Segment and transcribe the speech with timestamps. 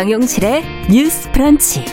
[0.00, 1.84] 정용실의 뉴스 프런치.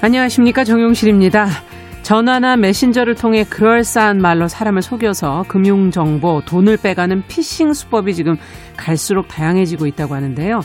[0.00, 0.62] 안녕하십니까.
[0.62, 1.48] 정용실입니다.
[2.02, 8.36] 전화나 메신저를 통해 그럴싸한 말로 사람을 속여서 금융정보, 돈을 빼가는 피싱 수법이 지금
[8.76, 10.60] 갈수록 다양해지고 있다고 하는데요.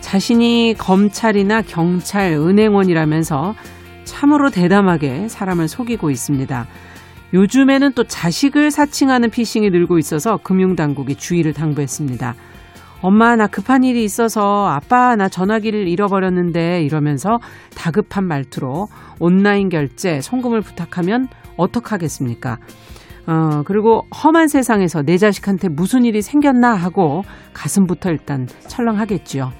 [0.00, 3.54] 자신이 검찰이나 경찰, 은행원이라면서
[4.04, 6.66] 참으로 대담하게 사람을 속이고 있습니다.
[7.34, 12.34] 요즘에는 또 자식을 사칭하는 피싱이 늘고 있어서 금융당국이 주의를 당부했습니다.
[13.00, 17.38] 엄마, 나 급한 일이 있어서 아빠, 나 전화기를 잃어버렸는데 이러면서
[17.74, 18.86] 다급한 말투로
[19.18, 22.58] 온라인 결제, 송금을 부탁하면 어떡하겠습니까?
[23.26, 27.22] 어, 그리고 험한 세상에서 내 자식한테 무슨 일이 생겼나 하고
[27.54, 29.50] 가슴부터 일단 철렁하겠지요.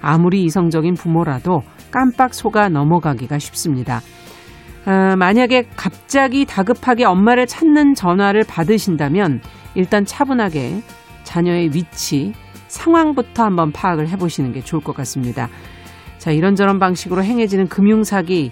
[0.00, 4.00] 아무리 이성적인 부모라도 깜빡 속아 넘어가기가 쉽습니다.
[4.86, 9.40] 어, 만약에 갑자기 다급하게 엄마를 찾는 전화를 받으신다면
[9.74, 10.82] 일단 차분하게
[11.22, 12.32] 자녀의 위치,
[12.66, 15.48] 상황부터 한번 파악을 해보시는 게 좋을 것 같습니다.
[16.18, 18.50] 자, 이런저런 방식으로 행해지는 금융사기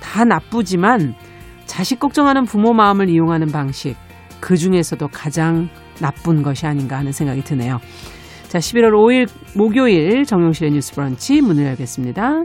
[0.00, 1.14] 다 나쁘지만
[1.66, 3.96] 자식 걱정하는 부모 마음을 이용하는 방식,
[4.40, 5.68] 그 중에서도 가장
[6.00, 7.78] 나쁜 것이 아닌가 하는 생각이 드네요.
[8.48, 12.44] 자, 11월 5일 목요일 정용실의 뉴스 브런치 문을 열겠습니다.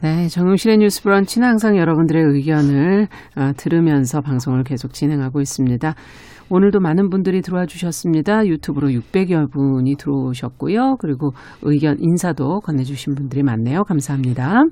[0.00, 5.94] 네, 정용실의 뉴스 브런치는 항상 여러분들의 의견을 어, 들으면서 방송을 계속 진행하고 있습니다.
[6.50, 8.46] 오늘도 많은 분들이 들어와 주셨습니다.
[8.46, 10.96] 유튜브로 600여 분이 들어오셨고요.
[11.00, 11.32] 그리고
[11.62, 13.82] 의견 인사도 건네주신 분들이 많네요.
[13.82, 14.62] 감사합니다.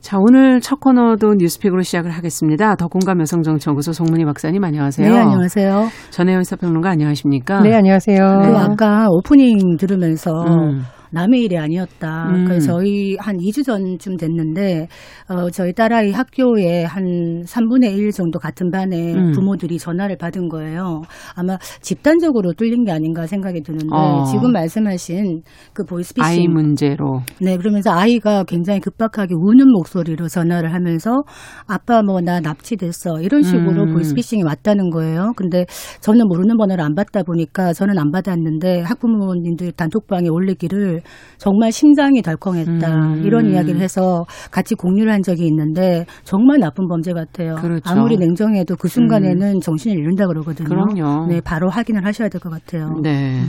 [0.00, 2.74] 자, 오늘 첫 코너도 뉴스픽으로 시작을 하겠습니다.
[2.76, 5.08] 더 공감 여성정치연구소 송문희 박사님 안녕하세요.
[5.08, 5.88] 네, 안녕하세요.
[6.10, 7.62] 전혜연 사평론가 안녕하십니까?
[7.62, 8.18] 네, 안녕하세요.
[8.18, 10.82] 그 아까 오프닝 들으면서 음.
[11.14, 12.28] 남의 일이 아니었다.
[12.30, 12.44] 음.
[12.46, 14.88] 그래서 저희 한 2주 전쯤 됐는데
[15.28, 17.04] 어 저희 딸아이 학교에 한
[17.46, 19.30] 3분의 1 정도 같은 반에 음.
[19.32, 21.02] 부모들이 전화를 받은 거예요.
[21.36, 24.24] 아마 집단적으로 뚫린 게 아닌가 생각이 드는데 어.
[24.24, 25.42] 지금 말씀하신
[25.72, 27.20] 그 보이스피싱 아이 문제로.
[27.40, 31.22] 네, 그러면서 아이가 굉장히 급박하게 우는 목소리로 전화를 하면서
[31.68, 33.20] 아빠 뭐 나 납치됐어.
[33.20, 33.92] 이런 식으로 음.
[33.92, 35.32] 보이스피싱이 왔다는 거예요.
[35.36, 35.66] 근데
[36.00, 41.02] 저는 모르는 번호를 안 받다 보니까 저는 안 받았는데 학부모님들 단톡방에 올리기를
[41.38, 42.94] 정말 심장이 덜컹했다.
[42.94, 43.22] 음.
[43.24, 47.56] 이런 이야기를 해서 같이 공유를 한 적이 있는데 정말 나쁜 범죄 같아요.
[47.56, 47.82] 그렇죠.
[47.90, 50.68] 아무리 냉정해도 그 순간에는 정신을 잃는다 그러거든요.
[50.68, 51.26] 그럼요.
[51.28, 53.00] 네, 바로 확인을 하셔야 될 것 같아요.
[53.02, 53.40] 네.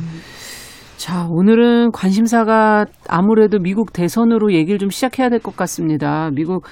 [0.97, 6.29] 자, 오늘은 관심사가 아무래도 미국 대선으로 얘기를 좀 시작해야 될 것 같습니다.
[6.33, 6.65] 미국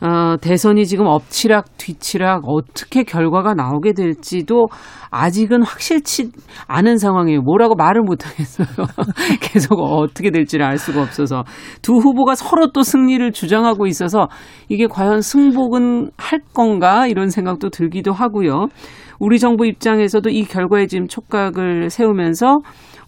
[0.00, 4.68] 어, 대선이 지금 엎치락 뒤치락 어떻게 결과가 나오게 될지도
[5.10, 6.30] 아직은 확실치
[6.68, 7.40] 않은 상황이에요.
[7.40, 8.66] 뭐라고 말을 못 하겠어요.
[9.40, 11.42] 계속 어떻게 될지를 알 수가 없어서
[11.82, 14.28] 두 후보가 서로 또 승리를 주장하고 있어서
[14.68, 18.68] 이게 과연 승복은 할 건가 이런 생각도 들기도 하고요.
[19.18, 22.58] 우리 정부 입장에서도 이 결과에 지금 촉각을 세우면서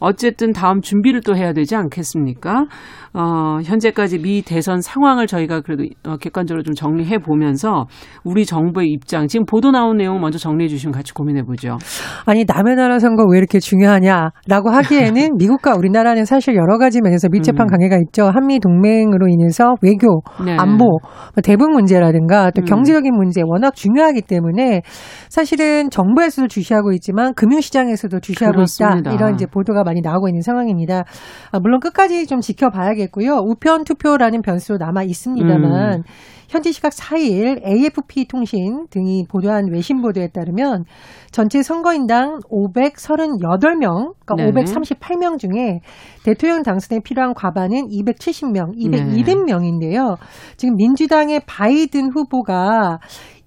[0.01, 2.65] 어쨌든 다음 준비를 또 해야 되지 않겠습니까?
[3.12, 7.87] 어, 현재까지 미 대선 상황을 저희가 그래도 어, 객관적으로 좀 정리해 보면서
[8.25, 11.76] 우리 정부의 입장, 지금 보도 나온 내용 먼저 정리해 주시면 같이 고민해 보죠.
[12.25, 17.66] 아니 남의 나라 선거 왜 이렇게 중요하냐라고 하기에는 미국과 우리나라는 사실 여러 가지 면에서 밀접한
[17.66, 17.71] 음.
[17.71, 18.26] 관계가 있죠.
[18.26, 20.57] 한미 동맹으로 인해서 외교, 네.
[20.57, 21.01] 안보, 뭐
[21.42, 22.65] 대북 문제라든가 또 음.
[22.65, 24.83] 경제적인 문제 워낙 중요하기 때문에
[25.28, 28.98] 사실은 정부에서도 주시하고 있지만 금융시장에서도 주시하고 그렇습니다.
[28.98, 31.04] 있다 이런 이제 보도가 많이 나오고 있는 상황입니다.
[31.51, 33.36] 아, 물론 끝까지 좀 지켜봐야겠 고요.
[33.44, 35.98] 우편 투표라는 변수도 남아 있습니다만.
[35.98, 36.02] 음.
[36.50, 40.84] 현지 시각 4일 AFP 통신 등이 보도한 외신 보도에 따르면
[41.30, 44.50] 전체 선거인당 538명, 그러니까 네.
[44.50, 45.80] 538명 중에
[46.24, 50.16] 대통령 당선에 필요한 과반은 270명, 220명인데요.
[50.56, 52.98] 지금 민주당의 바이든 후보가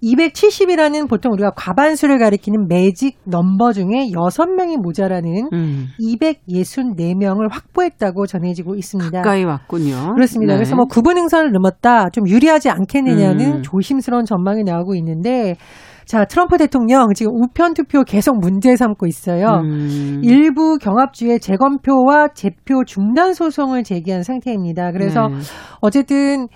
[0.03, 9.21] 270이라는 보통 우리가 과반수를 가리키는 매직 넘버 중에 6명이 모자라는 음, 264명을 확보했다고 전해지고 있습니다.
[9.21, 10.13] 가까이 왔군요.
[10.15, 10.53] 그렇습니다.
[10.53, 10.57] 네.
[10.57, 13.61] 그래서 뭐 구분 행선을 넘었다 좀 유리하지 않겠느냐는 음.
[13.63, 15.55] 조심스러운 전망이 나오고 있는데
[16.05, 19.61] 자, 트럼프 대통령 지금 우편 투표 계속 문제 삼고 있어요.
[19.63, 20.19] 음.
[20.23, 24.91] 일부 경합주의 재검표와 재표 중단 소송을 제기한 상태입니다.
[24.91, 25.35] 그래서 네.
[25.79, 26.47] 어쨌든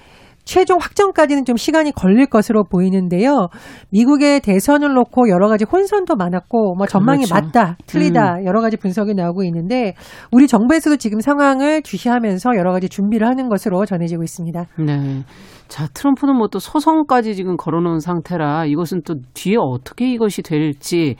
[0.47, 3.49] 최종 확정까지는 좀 시간이 걸릴 것으로 보이는데요.
[3.91, 7.35] 미국의 대선을 놓고 여러 가지 혼선도 많았고, 뭐 전망이 그렇죠.
[7.35, 7.51] 음.
[7.51, 9.93] 맞다, 틀리다, 여러 가지 분석이 나오고 있는데,
[10.31, 14.65] 우리 정부에서도 지금 상황을 주시하면서 여러 가지 준비를 하는 것으로 전해지고 있습니다.
[14.79, 15.23] 네.
[15.67, 21.17] 자, 트럼프는 뭐 또 소송까지 지금 걸어놓은 상태라 이것은 또 뒤에 어떻게 이것이 될지.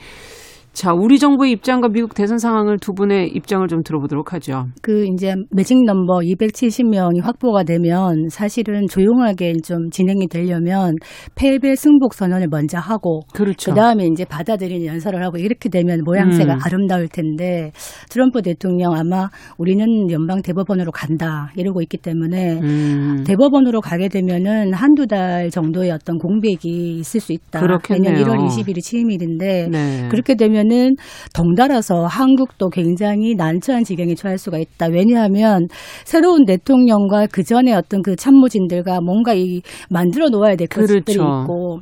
[0.78, 4.66] 자, 우리 정부의 입장과 미국 대선 상황을 두 분의 입장을 좀 들어보도록 하죠.
[4.80, 10.94] 그 이제 매직 넘버 270명이 확보가 되면 사실은 조용하게 좀 진행이 되려면
[11.34, 13.72] 패배 승복 선언을 먼저 하고 그렇죠.
[13.72, 16.58] 그 다음에 이제 받아들이는 연설을 하고 이렇게 되면 모양새가 음.
[16.62, 17.72] 아름다울 텐데
[18.08, 23.24] 트럼프 대통령 아마 우리는 연방 대법원으로 간다 이러고 있기 때문에 음.
[23.26, 27.58] 대법원으로 가게 되면은 한두 달 정도의 어떤 공백이 있을 수 있다.
[27.62, 28.12] 그렇겠네요.
[28.12, 30.08] 내년 1월 20일이 취임일인데 네.
[30.08, 30.96] 그렇게 되면 은
[31.34, 34.86] 덩달아서 한국도 굉장히 난처한 지경에 처할 수가 있다.
[34.86, 35.66] 왜냐하면
[36.04, 41.42] 새로운 대통령과 그 전에 어떤 그 참모진들과 뭔가 이 만들어 놓아야 될 것들이 그렇죠.
[41.42, 41.80] 있고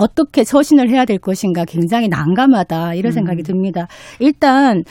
[0.00, 3.12] 어떻게 처신을 해야 될 것인가 굉장히 난감하다 이런 음.
[3.12, 3.86] 생각이 듭니다.
[4.18, 4.82] 일단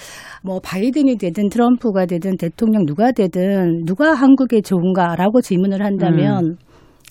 [0.43, 6.55] 뭐 바이든이 되든 트럼프가 되든 대통령 누가 되든 누가 한국에 좋은가라고 질문을 한다면 음.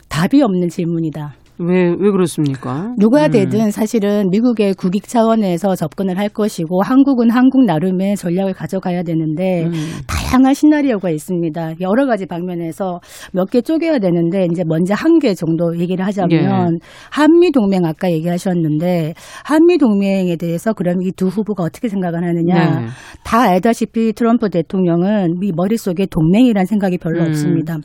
[0.08, 1.34] 답이 없는 질문이다.
[1.60, 2.94] 왜, 왜 그렇습니까?
[2.98, 3.30] 누가 음.
[3.32, 9.72] 되든 사실은 미국의 국익 차원에서 접근을 할 것이고 한국은 한국 나름의 전략을 가져가야 되는데 음.
[10.06, 11.80] 다양한 시나리오가 있습니다.
[11.80, 13.00] 여러 가지 방면에서
[13.32, 16.78] 몇 개 쪼개야 되는데 이제 먼저 한 개 정도 얘기를 하자면 예.
[17.10, 19.14] 한미 동맹 아까 얘기하셨는데
[19.44, 22.80] 한미 동맹에 대해서 그럼 이 두 후보가 어떻게 생각을 하느냐?
[22.80, 22.86] 네.
[23.24, 27.28] 다 알다시피 트럼프 대통령은 이 머릿속에 동맹이란 생각이 별로 음.
[27.28, 27.78] 없습니다.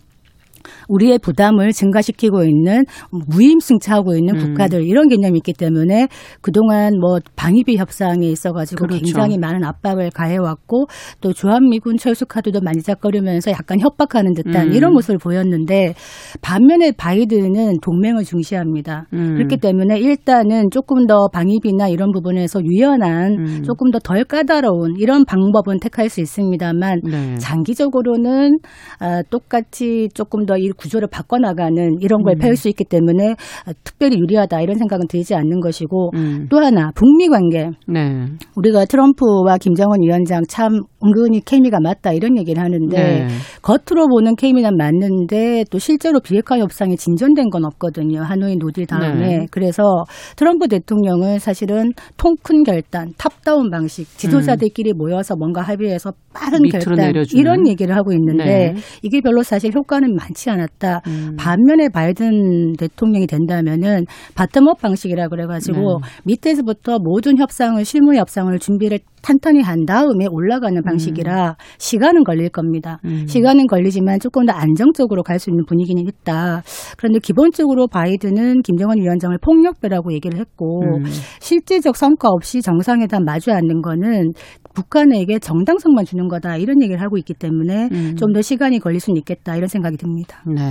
[0.87, 4.39] 우리의 부담을 증가시키고 있는 무임승차하고 있는 음.
[4.39, 6.07] 국가들 이런 개념이 있기 때문에
[6.41, 9.03] 그동안 뭐 방위비 협상에 있어 가지고 그렇죠.
[9.03, 10.85] 굉장히 많은 압박을 가해 왔고
[11.21, 14.73] 또 주한미군 철수 카드도 만지작거리면서 약간 협박하는 듯한 음.
[14.73, 15.95] 이런 모습을 보였는데
[16.41, 19.07] 반면에 바이든은 동맹을 중시합니다.
[19.13, 19.35] 음.
[19.35, 23.63] 그렇기 때문에 일단은 조금 더 방위비나 이런 부분에서 유연한 음.
[23.63, 27.35] 조금 더 덜 까다로운 이런 방법은 택할 수 있습니다만 네.
[27.37, 28.59] 장기적으로는
[28.99, 32.39] 아, 똑같이 조금 더이 구조를 바꿔나가는 이런 걸 음.
[32.39, 33.35] 펼수 있기 때문에
[33.65, 36.47] 아, 특별히 유리하다 이런 생각은 들지 않는 것이고 음.
[36.49, 38.25] 또 하나 북미 관계 네.
[38.55, 43.27] 우리가 트럼프와 김정은 위원장 참 은근히 케미가 맞다 이런 얘기를 하는데 네.
[43.61, 49.39] 겉으로 보는 케미는 맞는데 또 실제로 비핵화 협상이 진전된 건 없거든요 하노이 no deal 다음에
[49.39, 49.47] 네.
[49.51, 50.03] 그래서
[50.35, 56.69] 트럼프 대통령은 사실은 통큰 결단 top-down 방식 지도자들끼리 모여서 뭔가 합의해서 빠른 음.
[56.69, 57.39] 결단 내려주는.
[57.39, 58.75] 이런 얘기를 하고 있는데 네.
[59.01, 61.01] 이게 별로 사실 효과는 많지 않았다.
[61.07, 61.35] 음.
[61.37, 64.05] 반면에 바이든 대통령이 된다면은
[64.35, 66.07] bottom-up 방식이라 그래가지고 네.
[66.25, 72.99] 밑에서부터 모든 협상을 실무 협상을 준비를 탄탄히 한 다음에 올라가는 방식이라 시간은 걸릴 겁니다.
[73.05, 73.25] 음.
[73.25, 76.63] 시간은 걸리지만 조금 더 안정적으로 갈 수 있는 분위기는 있다.
[76.97, 81.03] 그런데 기본적으로 바이든은 김정은 위원장을 폭력배라고 얘기를 했고 음.
[81.39, 84.31] 실질적 성과 없이 정상회담 마주 앉는 거는
[84.73, 88.15] 북한에게 정당성만 주는 거다 이런 얘기를 하고 있기 때문에 음.
[88.15, 90.41] 좀더 시간이 걸릴 수는 있겠다 이런 생각이 듭니다.
[90.45, 90.61] 네.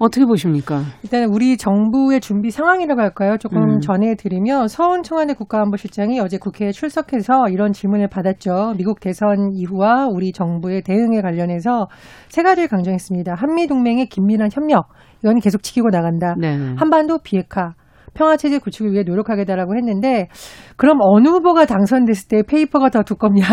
[0.00, 0.80] 어떻게 보십니까?
[1.02, 3.36] 일단 우리 정부의 준비 상황이라고 할까요?
[3.38, 3.80] 조금 음.
[3.80, 8.74] 전해드리면 서훈 청와대 국가안보실장이 어제 국회에 출석해서 이런 질문을 받았죠.
[8.78, 11.88] 미국 대선 이후와 우리 정부의 대응에 관련해서
[12.30, 13.34] 세 가지를 강조했습니다.
[13.34, 14.88] 한미 동맹의 긴밀한 협력
[15.22, 16.34] 이건 계속 지키고 나간다.
[16.38, 16.56] 네.
[16.78, 17.74] 한반도 비핵화.
[18.14, 20.28] 평화 체제 구축을 위해 노력하겠다라고 했는데
[20.76, 23.46] 그럼 어느 후보가 당선됐을 때 paper가 더 두껍냐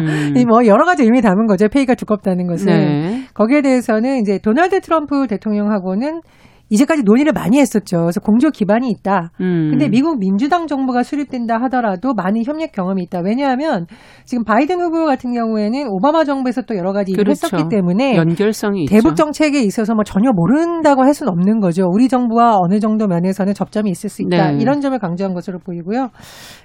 [0.00, 0.34] 음.
[0.36, 3.24] 이 뭐 여러 가지 의미 담은 거죠 paper가 두껍다는 것은 네.
[3.34, 6.20] 거기에 대해서는 이제 도널드 트럼프 대통령하고는
[6.72, 7.98] 이제까지 논의를 많이 했었죠.
[7.98, 9.30] 그래서 공조 기반이 있다.
[9.40, 9.70] 음.
[9.70, 13.20] 근데 미국 민주당 정부가 수립된다 하더라도 많은 협력 경험이 있다.
[13.22, 13.86] 왜냐하면
[14.24, 17.46] 지금 바이든 후보 같은 경우에는 오바마 정부에서 또 여러 가지 일을 그렇죠.
[17.46, 18.94] 했었기 때문에 연결성이 있죠.
[18.94, 21.84] 대북 정책에 있어서 뭐 전혀 모른다고 할 수는 없는 거죠.
[21.92, 24.52] 우리 정부와 어느 정도 면에서는 접점이 있을 수 있다.
[24.52, 24.58] 네.
[24.58, 26.08] 이런 점을 강조한 것으로 보이고요.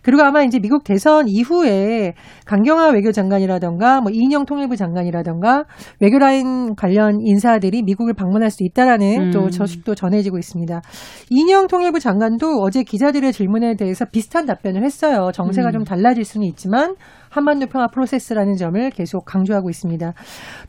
[0.04, 2.14] 그리고 아마 이제 미국 대선 이후에
[2.46, 5.66] 강경화 외교장관이라던가 뭐 이인영 통일부 장관이라던가
[6.00, 9.32] 외교라인 관련 인사들이 미국을 방문할 수 있다라는 음.
[9.32, 10.82] 또 소식도 전해지고 있습니다.
[11.30, 15.32] 이인영 통일부 장관도 어제 기자들의 질문에 대해서 비슷한 답변을 했어요.
[15.34, 15.74] 정세가 음.
[15.74, 16.96] 좀 달라질 수는 있지만
[17.38, 20.14] 한반도 평화 프로세스라는 점을 계속 강조하고 있습니다.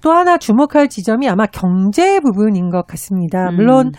[0.02, 3.50] 또 하나 주목할 지점이 아마 경제 부분인 것 같습니다.
[3.50, 3.92] 물론 음.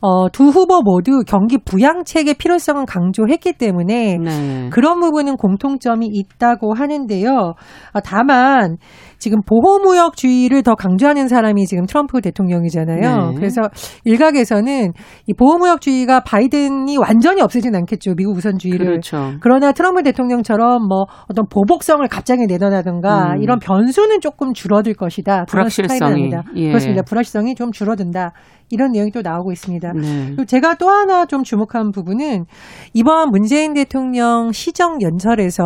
[0.00, 4.68] 어, 두 후보 모두 경기 부양책의 필요성은 강조했기 때문에 네.
[4.70, 7.54] 그런 부분은 공통점이 있다고 하는데요.
[7.92, 8.76] 아, 다만
[9.18, 13.30] 지금 보호무역주의를 더 강조하는 사람이 지금 트럼프 대통령이잖아요.
[13.30, 13.34] 네.
[13.36, 13.62] 그래서
[14.04, 14.92] 일각에서는
[15.26, 18.14] 이 보호무역주의가 바이든이 완전히 없애진 않겠죠.
[18.16, 18.86] 미국 우선주의를.
[18.86, 19.32] 그렇죠.
[19.40, 23.42] 그러나 트럼프 대통령처럼 뭐 어떤 보복성을 갑자기 내던하든가 음.
[23.42, 25.44] 이런 변수는 조금 줄어들 것이다.
[25.44, 26.32] 불확실성이.
[26.54, 26.68] 예.
[26.68, 27.02] 그렇습니다.
[27.02, 28.32] 불확실성이 좀 줄어든다.
[28.70, 29.92] 이런 내용이 또 나오고 있습니다.
[29.92, 30.24] 네.
[30.26, 32.46] 그리고 제가 또 하나 좀 주목한 부분은
[32.94, 35.64] 이번 문재인 대통령 시정 연설에서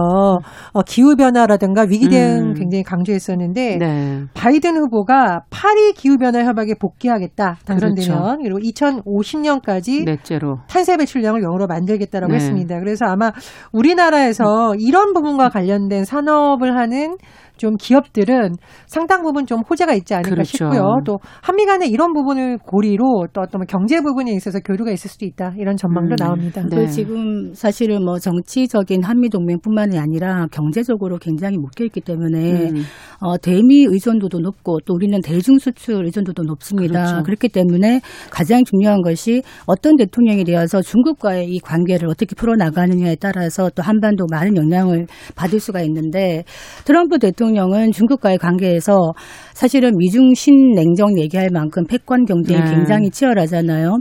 [0.73, 2.55] 어, 기후 변화라든가 위기 대응 음.
[2.55, 4.23] 굉장히 강조했었는데 네.
[4.35, 8.39] 바이든 후보가 파리 기후 변화 협약에 복귀하겠다 당선되면 그렇죠.
[8.43, 10.59] 그리고 2050년까지 넷째로.
[10.69, 12.37] 탄세 배출량을 영으로 만들겠다라고 네.
[12.37, 12.79] 했습니다.
[12.81, 13.33] 그래서 아마
[13.73, 17.17] 우리나라에서 이런 부분과 관련된 산업을 하는
[17.61, 18.55] 좀 기업들은
[18.87, 20.51] 상당 부분 좀 호재가 있지 않을까 그렇죠.
[20.51, 21.03] 싶고요.
[21.05, 25.27] 또 한미 간에 이런 부분을 고리로 또 어떤 뭐 경제 부분에 있어서 교류가 있을 수도
[25.27, 26.17] 있다 이런 전망도 음.
[26.17, 26.63] 나옵니다.
[26.63, 26.75] 네.
[26.75, 32.83] 그 지금 사실은 뭐 정치적인 한미 동맹뿐만이 아니라 경제적으로 굉장히 묶여 있기 때문에 음.
[33.21, 37.05] 어, 대미 의존도도 높고 또 우리는 대중 수출 의존도도 높습니다.
[37.05, 37.23] 그렇죠.
[37.25, 38.01] 그렇기 때문에
[38.31, 44.25] 가장 중요한 것이 어떤 대통령이 되어서 중국과의 이 관계를 어떻게 풀어 나가느냐에 따라서 또 한반도
[44.31, 46.45] 많은 영향을 받을 수가 있는데
[46.87, 49.13] 트럼프 대통령 은 중국과의 관계에서
[49.55, 52.71] 사실은 미중 신냉전 얘기할 만큼 패권 경쟁이 네.
[52.71, 53.99] 굉장히 치열하잖아요.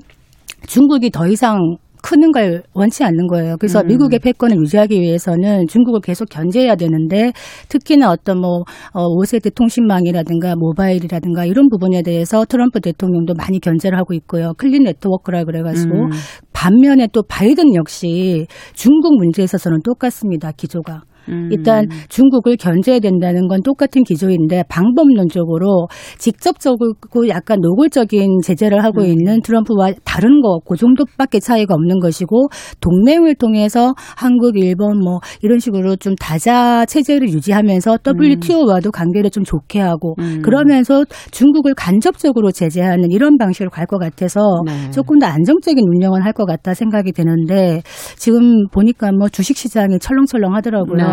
[0.68, 3.58] 중국이 더 이상 크는 걸 원치 않는 거예요.
[3.58, 3.88] 그래서 음.
[3.88, 7.34] 미국의 패권을 유지하기 위해서는 중국을 계속 견제해야 되는데
[7.68, 8.64] 특히나 어떤 뭐
[8.94, 14.54] 어, 5세대 통신망이라든가 모바일이라든가 이런 부분에 대해서 트럼프 대통령도 많이 견제를 하고 있고요.
[14.58, 16.10] Clean Network라 그래가지고 음.
[16.54, 20.52] 반면에 또 바이든 역시 중국 문제에 있어서는 똑같습니다.
[20.52, 21.04] 기조가.
[21.28, 21.50] 음.
[21.52, 26.94] 일단 중국을 견제해야 된다는 건 똑같은 기조인데 방법론적으로 직접적으로
[27.28, 29.06] 약간 노골적인 제재를 하고 음.
[29.08, 32.48] 있는 트럼프와 다른 거 그 정도밖에 차이가 없는 것이고
[32.82, 39.80] 동맹을 통해서 한국, 일본 뭐 이런 식으로 좀 다자 체제를 유지하면서 WTO와도 관계를 좀 좋게
[39.80, 40.42] 하고 음.
[40.44, 44.92] 그러면서 중국을 간접적으로 제재하는 이런 방식으로 갈 것 같아서 네.
[44.92, 47.82] 조금 더 안정적인 운영을 할 것 같다 생각이 되는데
[48.16, 50.98] 지금 보니까 뭐 주식 시장이 철렁철렁 하더라고요.
[50.98, 51.09] 네.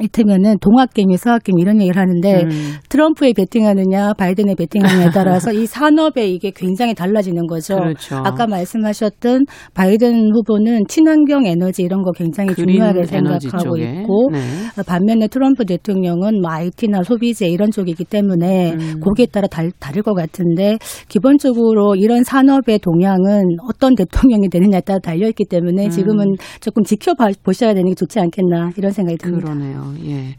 [0.00, 2.50] 이때면은 동학개미, 서학개미 이런 얘기를 하는데 음.
[2.88, 7.76] 트럼프에 베팅하느냐, 바이든에 베팅하느냐에 따라서 이 산업에 이게 굉장히 달라지는 거죠.
[7.76, 8.16] 그렇죠.
[8.16, 14.00] 아까 말씀하셨던 바이든 후보는 친환경 에너지 이런 거 굉장히 중요하게 생각하고 쪽에.
[14.00, 14.38] 있고 네.
[14.86, 19.00] 반면에 트럼프 대통령은 뭐 IT나 소비재 이런 쪽이기 때문에 음.
[19.00, 25.28] 거기에 따라 달, 다를 것 같은데 기본적으로 이런 산업의 동향은 어떤 대통령이 되느냐에 따라 달려
[25.28, 25.90] 있기 때문에 음.
[25.90, 29.52] 지금은 조금 지켜보셔야 되는 게 좋지 않겠나 이런 생각이 듭니다.
[29.52, 29.94] 그러네요.
[30.04, 30.36] 예.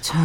[0.00, 0.18] 자,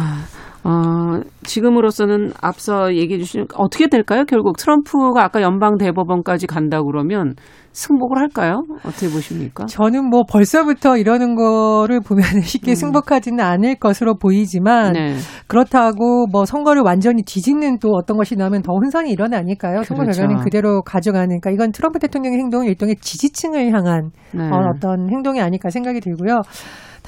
[0.64, 4.24] 어, 지금으로서는 앞서 얘기해 주신 어떻게 될까요?
[4.28, 7.34] 결국 트럼프가 아까 연방 대법원까지 간다 그러면
[7.72, 8.64] 승복을 할까요?
[8.84, 9.66] 어떻게 보십니까?
[9.66, 14.92] 저는 뭐 벌써부터 이러는 거를 보면 쉽게 승복하지는 않을 것으로 보이지만 음.
[14.94, 15.14] 네.
[15.46, 19.84] 그렇다고 뭐 선거를 완전히 뒤집는 또 어떤 것이 나면 더 혼선이 일어나니까요.
[19.84, 20.22] 선거 그렇죠.
[20.22, 24.42] 결과는 그대로 가져가니까 이건 트럼프 대통령의 행동은 일종의 지지층을 향한 네.
[24.42, 26.40] 어, 어떤 행동이 아닐까 생각이 들고요.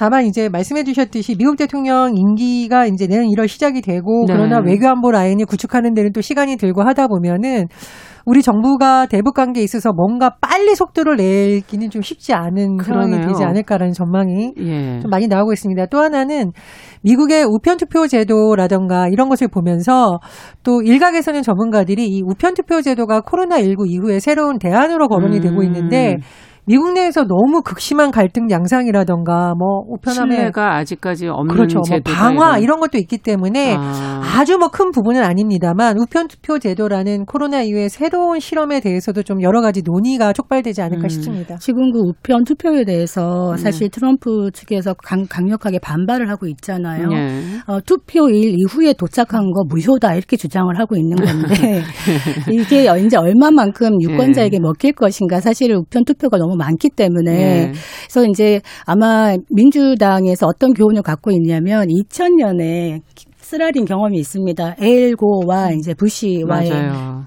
[0.01, 4.33] 다만 이제 말씀해 주셨듯이 미국 대통령 임기가 이제 내년 1월 시작이 되고 네.
[4.33, 7.67] 그러나 외교안보 라인을 구축하는 데는 또 시간이 들고 하다 보면은
[8.25, 13.27] 우리 정부가 대북 관계에 있어서 뭔가 빨리 속도를 내기는 좀 쉽지 않은 상황이 그러네요.
[13.27, 14.99] 되지 않을까라는 전망이 예.
[15.01, 15.85] 좀 많이 나오고 있습니다.
[15.87, 16.51] 또 하나는
[17.03, 20.19] 미국의 우편 투표 제도라던가 이런 것을 보면서
[20.63, 25.41] 또 일각에서는 전문가들이 이 우편 투표 제도가 코로나 19 이후에 새로운 대안으로 거론이 음.
[25.41, 26.17] 되고 있는데
[26.71, 31.81] 미국 내에서 너무 극심한 갈등 양상이라던가 뭐 우편함에 신뢰가 아직까지 없는 그렇죠.
[31.87, 32.63] 뭐 방화 이런.
[32.63, 34.21] 이런 것도 있기 때문에 아.
[34.39, 39.61] 아주 뭐 큰 부분은 아닙니다만 우편 투표 제도라는 코로나 이후의 새로운 실험에 대해서도 좀 여러
[39.61, 41.09] 가지 논의가 촉발되지 않을까 음.
[41.09, 41.57] 싶습니다.
[41.57, 43.61] 지금 그 우편 투표에 대해서 네.
[43.61, 47.09] 사실 트럼프 측에서 강, 강력하게 반발을 하고 있잖아요.
[47.11, 47.41] 예.
[47.67, 51.83] 어, 투표일 이후에 도착한 거 무효다 이렇게 주장을 하고 있는 건데
[52.49, 57.71] 이게 이제 얼마만큼 유권자에게 먹힐 것인가 사실 우편 투표가 너무 많기 때문에 예.
[58.03, 63.01] 그래서 이제 아마 민주당에서 어떤 교훈을 갖고 있냐면 2000년에
[63.37, 64.75] 쓰라린 경험이 있습니다.
[64.79, 67.25] 엘고와 이제 부시와의 맞아요.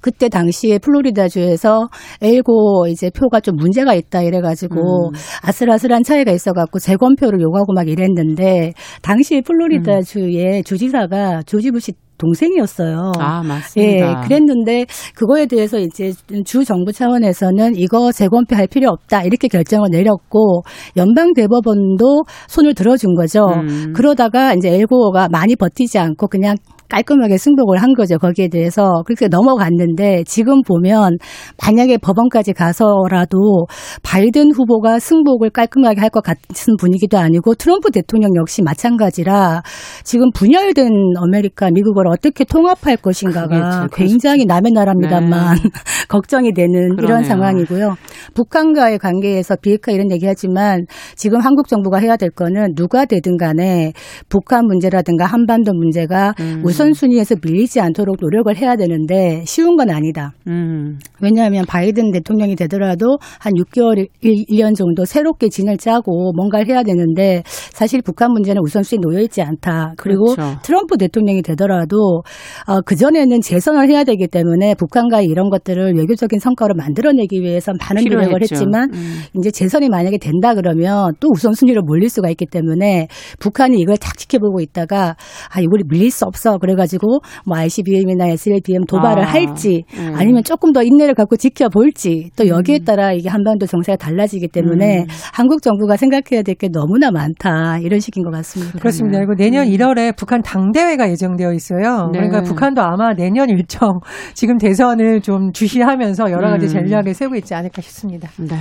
[0.00, 1.88] 그때 당시에 플로리다주에서
[2.22, 5.12] 엘고 이제 표가 좀 문제가 있다 이래가지고 음.
[5.42, 13.12] 아슬아슬한 차이가 있어갖고 재검표를 요구하고 막 이랬는데 당시에 플로리다주의 주지사가 조지 부시 동생이었어요.
[13.18, 14.22] 아, 맞습니다.
[14.22, 16.12] 예, 그랬는데 그거에 대해서 이제
[16.44, 20.62] 주 정부 차원에서는 이거 재검표할 필요 없다 이렇게 결정을 내렸고
[20.96, 23.46] 연방 대법원도 손을 들어준 거죠.
[23.46, 23.92] 음.
[23.94, 26.56] 그러다가 이제 엘고가 많이 버티지 않고 그냥
[26.90, 28.18] 깔끔하게 승복을 한 거죠.
[28.18, 29.02] 거기에 대해서.
[29.06, 31.16] 그렇게 넘어갔는데 지금 보면
[31.64, 33.66] 만약에 법원까지 가서라도
[34.02, 39.62] 바이든 후보가 승복을 깔끔하게 할 것 같은 분위기도 아니고 트럼프 대통령 역시 마찬가지라
[40.04, 45.62] 지금 분열된 아메리카, 미국을 어떻게 통합할 것인가가 굉장히 남의 나라입니다만 네.
[46.08, 47.04] 걱정이 되는 그러네요.
[47.04, 47.94] 이런 상황이고요.
[48.34, 53.92] 북한과의 관계에서 비핵화 이런 얘기하지만 지금 한국 정부가 해야 될 거는 누가 되든 간에
[54.28, 56.62] 북한 문제라든가 한반도 문제가 음.
[56.78, 60.32] 우선순위에서 밀리지 않도록 노력을 해야 되는데 쉬운 건 아니다.
[60.46, 60.98] 음.
[61.20, 67.42] 왜냐하면 바이든 대통령이 되더라도 한 6개월, 1, 년 정도 새롭게 진을 짜고 뭔가를 해야 되는데
[67.46, 69.94] 사실 북한 문제는 우선순위에 놓여있지 않다.
[69.96, 70.58] 그리고 그렇죠.
[70.62, 72.22] 트럼프 대통령이 되더라도
[72.66, 78.26] 어, 그전에는 재선을 해야 되기 때문에 북한과의 이런 것들을 외교적인 성과로 만들어내기 위해서 많은 노력을
[78.26, 78.54] 필요했죠.
[78.54, 79.22] 했지만 음.
[79.38, 83.08] 이제 재선이 만약에 된다 그러면 또 우선순위로 몰릴 수가 있기 때문에
[83.38, 85.16] 북한이 이걸 탁 지켜보고 있다가
[85.50, 90.12] 아 이걸 밀릴 수 없어 그래가지고 뭐 ICBM이나 SLBM 도발을 아, 할지 음.
[90.14, 95.06] 아니면 조금 더 인내를 갖고 지켜볼지 또 여기에 따라 이게 한반도 정세가 달라지기 때문에 음.
[95.32, 98.78] 한국 정부가 생각해야 될 게 너무나 많다 이런 식인 것 같습니다.
[98.78, 99.18] 그렇습니다.
[99.18, 102.06] 그리고 내년 1월에 북한 당대회가 예정되어 있어요.
[102.06, 102.12] 음.
[102.12, 102.18] 네.
[102.18, 104.00] 그러니까 북한도 아마 내년 일정
[104.34, 106.72] 지금 대선을 좀 주시하면서 여러 가지 음.
[106.72, 108.28] 전략을 세우고 있지 않을까 싶습니다.
[108.38, 108.56] 네.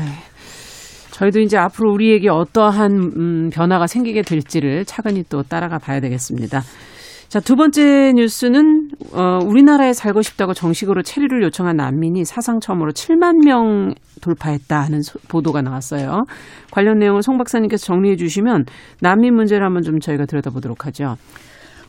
[1.11, 6.61] 저희도 이제 앞으로 우리에게 어떠한 음, 변화가 생기게 될지를 차근히 또 따라가 봐야 되겠습니다.
[7.29, 13.43] 자, 두 번째 뉴스는 어, 우리나라에 살고 싶다고 정식으로 체류를 요청한 난민이 사상 처음으로 7만
[13.43, 16.25] 명 돌파했다 하는 소- 보도가 나왔어요.
[16.71, 18.65] 관련 내용을 송 박사님께서 정리해 주시면
[19.01, 21.17] 난민 문제를 한번 좀 저희가 들여다보도록 하죠.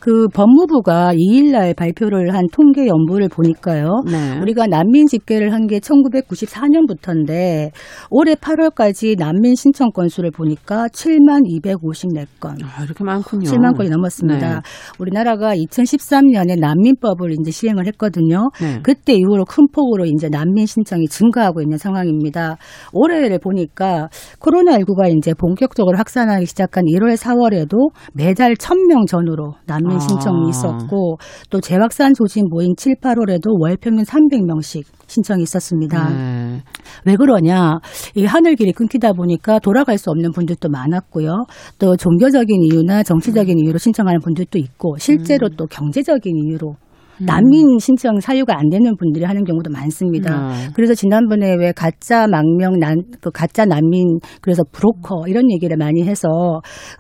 [0.00, 4.02] 그 법무부가 2일 날 발표를 한 통계 연부를 보니까요.
[4.10, 4.38] 네.
[4.40, 7.70] 우리가 난민 집계를 한 게 1994년부터인데
[8.10, 12.64] 올해 8월까지 난민 신청 건수를 보니까 7만 254건.
[12.64, 13.42] 아, 이렇게 많군요.
[13.42, 14.54] 7만 건이 넘었습니다.
[14.54, 14.60] 네.
[14.98, 18.48] 우리나라가 2013년에 난민법을 이제 시행을 했거든요.
[18.60, 18.80] 네.
[18.82, 22.56] 그때 이후로 큰 폭으로 이제 난민 신청이 증가하고 있는 상황입니다.
[22.92, 24.08] 올해를 보니까
[24.40, 29.98] 코로나19가 이제 본격적으로 확산하기 시작한 1월, 4월에도 매달 1000명 전후로 난민 아.
[29.98, 31.18] 신청이 있었고
[31.50, 36.10] 또 재확산 소식 모인 7, 8월에도 월 평균 300명씩 신청이 있었습니다.
[36.10, 36.62] 네.
[37.04, 37.78] 왜 그러냐?
[38.14, 41.46] 이 하늘 길이 끊기다 보니까 돌아갈 수 없는 분들도 많았고요.
[41.78, 46.76] 또 종교적인 이유나 정치적인 이유로 신청하는 분들도 있고 실제로 또 경제적인 이유로
[47.20, 50.34] 난민 신청 사유가 안 되는 분들이 하는 경우도 많습니다.
[50.34, 50.52] 아.
[50.74, 56.28] 그래서 지난번에 왜 가짜 망명 난, 그 가짜 난민, 그래서 브로커 이런 얘기를 많이 해서,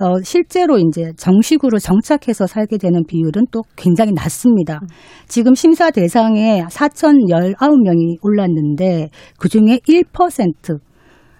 [0.00, 4.80] 어, 실제로 이제 정식으로 정착해서 살게 되는 비율은 또 굉장히 낮습니다.
[5.26, 10.78] 지금 심사 대상에 4,019명이 올랐는데 그 중에 1%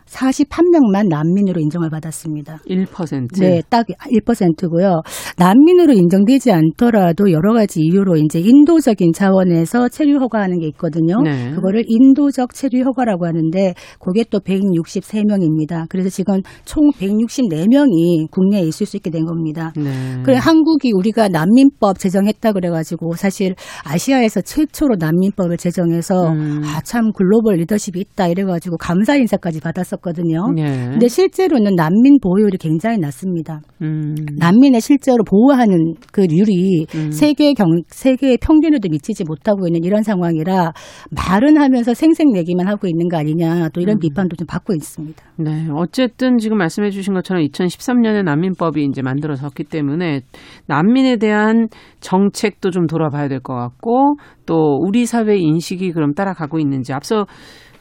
[0.09, 2.61] 41명만 난민으로 인정을 받았습니다.
[2.69, 3.41] 1%.
[3.41, 5.03] 네, 딱 1%고요.
[5.37, 11.21] 난민으로 인정되지 않더라도 여러 가지 이유로 이제 인도적인 차원에서 체류 허가하는 게 있거든요.
[11.23, 11.53] 네.
[11.55, 15.87] 그거를 인도적 체류 허가라고 하는데 그게 또 163명입니다.
[15.89, 19.73] 그래서 지금 총 164명이 국내에 있을 수 있게 된 겁니다.
[19.77, 20.23] 네.
[20.25, 26.63] 그래 한국이 우리가 난민법 제정했다 그래 가지고 사실 아시아에서 최초로 난민법을 제정해서 음.
[26.65, 30.53] 아참 글로벌 리더십이 있다 이래 가지고 감사 인사까지 받았었 거든요.
[30.55, 30.91] 네.
[30.91, 33.61] 근데 실제로는 난민 보호율이 굉장히 낮습니다.
[33.83, 34.15] 음.
[34.39, 37.11] 난민을 실제로 보호하는 그 률이 음.
[37.11, 40.73] 세계 경 세계의 평균에도 미치지 못하고 있는 이런 상황이라
[41.11, 44.01] 말은 하면서 생색내기만 하고 있는 거 아니냐 또 이런 음.
[44.01, 45.25] 비판도 좀 받고 있습니다.
[45.37, 45.69] 네.
[45.73, 50.21] 어쨌든 지금 말씀해 주신 것처럼 2013년에 난민법이 이제 만들어졌기 때문에
[50.67, 51.69] 난민에 대한
[52.01, 57.25] 정책도 좀 돌아봐야 될 것 같고 또 우리 사회 인식이 그럼 따라가고 있는지 앞서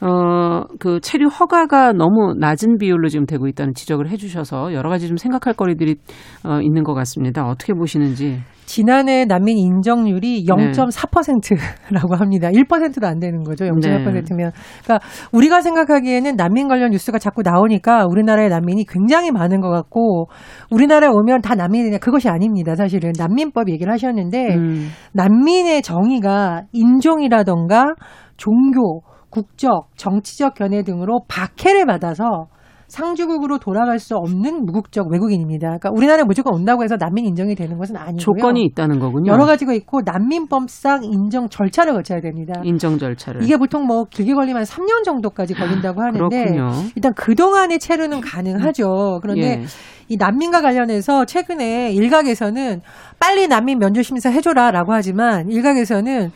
[0.00, 5.08] 어, 그 체류 허가가 너무 낮은 비율로 지금 되고 있다는 지적을 해 주셔서 여러 가지
[5.08, 5.96] 좀 생각할 거리들이
[6.44, 7.46] 어, 있는 것 같습니다.
[7.46, 8.40] 어떻게 보시는지.
[8.68, 12.50] 지난해 난민 인정률이 0.4%라고 합니다.
[12.50, 13.64] 1%도 안 되는 거죠.
[13.64, 14.52] 0.4%면.
[14.84, 15.00] 그러니까
[15.32, 20.28] 우리가 생각하기에는 난민 관련 뉴스가 자꾸 나오니까 우리나라의 난민이 굉장히 많은 것 같고
[20.70, 22.76] 우리나라에 오면 다 난민이냐 그것이 아닙니다.
[22.76, 24.88] 사실은 난민법 얘기를 하셨는데 음.
[25.12, 27.94] 난민의 정의가 인종이라던가
[28.36, 32.48] 종교, 국적, 정치적 견해 등으로 박해를 받아서
[32.88, 35.66] 상주국으로 돌아갈 수 없는 무국적 외국인입니다.
[35.68, 38.18] 그러니까 우리나라에 무조건 온다고 해서 난민 인정이 되는 것은 아니고요.
[38.18, 39.30] 조건이 있다는 거군요.
[39.30, 42.60] 여러 가지가 있고 난민법상 인정 절차를 거쳐야 됩니다.
[42.64, 43.42] 인정 절차를.
[43.42, 46.70] 이게 보통 뭐 길게 걸리면 3년 정도까지 걸린다고 하는데 그렇군요.
[46.96, 49.18] 일단 그동안의 체류는 가능하죠.
[49.20, 49.64] 그런데 예.
[50.08, 52.80] 이 난민과 관련해서 최근에 일각에서는
[53.20, 56.30] 빨리 난민 면접 심사 해줘라라고 하지만 일각에서는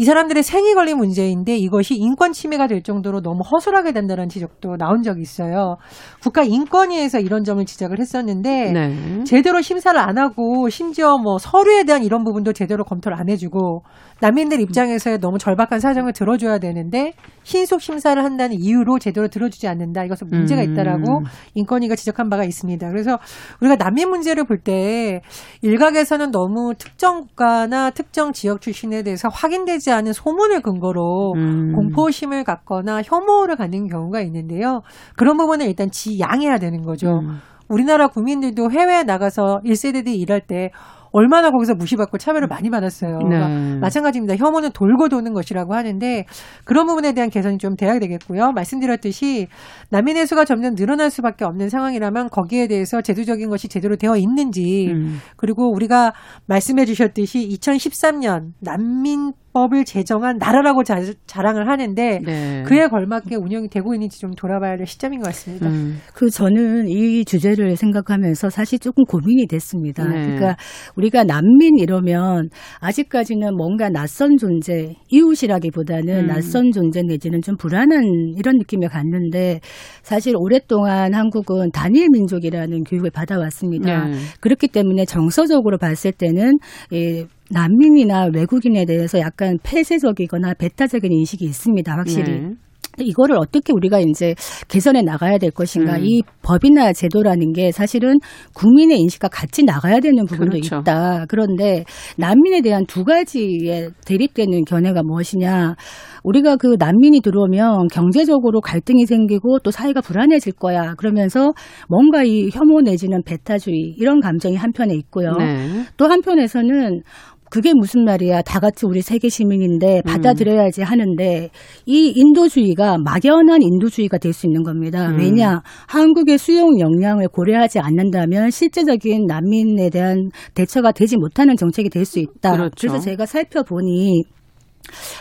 [0.00, 5.02] 이 사람들의 생이 걸린 문제인데 이것이 인권 침해가 될 정도로 너무 허술하게 된다는 지적도 나온
[5.02, 5.76] 적이 있어요.
[6.22, 9.24] 국가 인권위에서 이런 점을 지적을 했었는데 네.
[9.24, 13.82] 제대로 심사를 안 하고 심지어 뭐 서류에 대한 이런 부분도 제대로 검토를 안 해주고
[14.20, 20.04] 난민들 입장에서의 너무 절박한 사정을 들어줘야 되는데 신속 심사를 한다는 이유로 제대로 들어주지 않는다.
[20.04, 20.72] 이것은 문제가 음.
[20.72, 21.22] 있다라고
[21.54, 22.88] 인권위가 지적한 바가 있습니다.
[22.90, 23.18] 그래서
[23.60, 25.22] 우리가 난민 문제를 볼 때
[25.62, 31.72] 일각에서는 너무 특정 국가나 특정 지역 출신에 대해서 확인되지 않은 소문을 근거로 음.
[31.74, 34.82] 공포심을 갖거나 혐오를 갖는 경우가 있는데요.
[35.16, 37.20] 그런 부분을 일단 지양해야 되는 거죠.
[37.20, 37.38] 음.
[37.70, 40.70] 우리나라 국민들도 해외에 나가서 1세대들이 일할 때
[41.12, 43.18] 얼마나 거기서 무시받고 차별을 많이 받았어요.
[43.18, 43.78] 그러니까 네.
[43.78, 44.36] 마찬가지입니다.
[44.36, 46.24] 혐오는 돌고 도는 것이라고 하는데
[46.64, 48.52] 그런 부분에 대한 개선이 좀 돼야 되겠고요.
[48.52, 49.48] 말씀드렸듯이
[49.90, 55.18] 난민의 수가 점점 늘어날 수밖에 없는 상황이라면 거기에 대해서 제도적인 것이 제대로 되어 있는지 음.
[55.36, 56.12] 그리고 우리가
[56.46, 62.62] 말씀해 주셨듯이 2013년 난민 법을 제정한 나라라고 자, 자랑을 하는데 네.
[62.66, 65.68] 그에 걸맞게 운영이 되고 있는지 좀 돌아봐야 될 시점인 것 같습니다.
[65.68, 65.98] 음.
[66.14, 70.04] 그 저는 이 주제를 생각하면서 사실 조금 고민이 됐습니다.
[70.06, 70.22] 네.
[70.22, 70.56] 그러니까
[70.96, 76.26] 우리가 난민 이러면 아직까지는 뭔가 낯선 존재, 이웃이라기보다는 음.
[76.28, 78.02] 낯선 존재 내지는 좀 불안한
[78.36, 79.60] 이런 느낌을 갖는데
[80.02, 84.06] 사실 오랫동안 한국은 단일 민족이라는 교육을 받아왔습니다.
[84.06, 84.16] 네.
[84.40, 86.58] 그렇기 때문에 정서적으로 봤을 때는
[86.92, 91.92] 이 난민이나 외국인에 대해서 약간 폐쇄적이거나 배타적인 인식이 있습니다.
[91.92, 92.40] 확실히.
[92.40, 92.50] 네.
[92.98, 94.34] 이거를 어떻게 우리가 이제
[94.68, 95.96] 개선해 나가야 될 것인가.
[95.96, 96.04] 음.
[96.04, 98.18] 이 법이나 제도라는 게 사실은
[98.54, 100.80] 국민의 인식과 같이 나가야 되는 부분도 그렇죠.
[100.80, 101.26] 있다.
[101.28, 101.84] 그런데
[102.18, 105.76] 난민에 대한 두 가지의 대립되는 견해가 무엇이냐.
[106.24, 110.94] 우리가 그 난민이 들어오면 경제적으로 갈등이 생기고 또 사회가 불안해질 거야.
[110.96, 111.52] 그러면서
[111.88, 115.32] 뭔가 이 혐오 내지는 배타주의 이런 감정이 한편에 있고요.
[115.38, 115.84] 네.
[115.96, 117.02] 또 한편에서는
[117.50, 118.42] 그게 무슨 말이야.
[118.42, 121.50] 다 같이 우리 세계 시민인데 받아들여야지 하는데
[121.86, 125.08] 이 인도주의가 막연한 인도주의가 될 수 있는 겁니다.
[125.10, 125.18] 음.
[125.18, 125.60] 왜냐?
[125.88, 132.52] 한국의 수용 역량을 고려하지 않는다면 실제적인 난민에 대한 대처가 되지 못하는 정책이 될 수 있다.
[132.52, 132.86] 그렇죠.
[132.86, 134.22] 래서 제가 살펴보니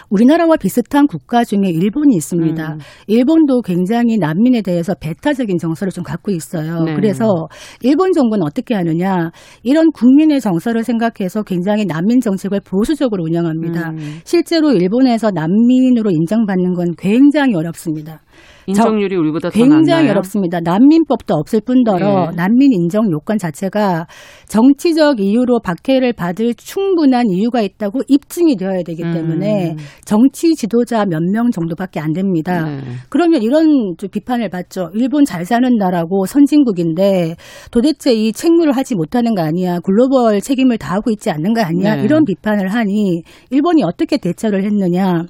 [0.09, 2.73] 우리나라와 비슷한 국가 중에 일본이 있습니다.
[2.73, 2.79] 음.
[3.07, 6.83] 일본도 굉장히 난민에 대해서 배타적인 정서를 좀 갖고 있어요.
[6.83, 6.93] 네.
[6.95, 7.47] 그래서
[7.81, 9.31] 일본 정부는 어떻게 하느냐.
[9.63, 13.91] 이런 국민의 정서를 생각해서 굉장히 난민 정책을 보수적으로 운영합니다.
[13.91, 14.19] 음.
[14.23, 18.21] 실제로 일본에서 난민으로 인정받는 건 굉장히 어렵습니다.
[18.69, 20.11] 인정률이 우리보다 더 굉장히 낮나요?
[20.11, 20.59] 어렵습니다.
[20.61, 22.35] 난민법도 없을 뿐더러 예.
[22.35, 24.07] 난민 인정 요건 자체가
[24.47, 29.77] 정치적 이유로 박해를 받을 충분한 이유가 있다고 입증이 되어야 되기 때문에 음.
[30.05, 32.65] 정치 지도자 몇 명 정도밖에 안 됩니다.
[32.65, 32.79] 네.
[33.09, 34.89] 그러면 이런 좀 비판을 받죠.
[34.95, 37.35] 일본 잘 사는 나라고 선진국인데
[37.71, 39.79] 도대체 이 책무를 하지 못하는 거 아니야?
[39.81, 41.95] 글로벌 책임을 다하고 있지 않는 거 아니야?
[41.97, 42.03] 네.
[42.03, 45.23] 이런 비판을 하니 일본이 어떻게 대처를 했느냐?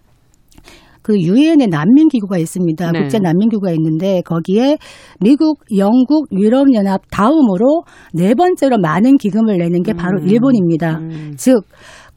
[1.02, 2.92] 그 유엔의 난민 기구가 있습니다.
[2.92, 3.00] 네.
[3.00, 4.78] 국제 난민 기구가 있는데 거기에
[5.20, 7.84] 미국, 영국, 유럽 연합 다음으로
[8.14, 10.28] 네 번째로 많은 기금을 내는 게 바로 음.
[10.28, 11.00] 일본입니다.
[11.00, 11.34] 음.
[11.38, 11.64] 즉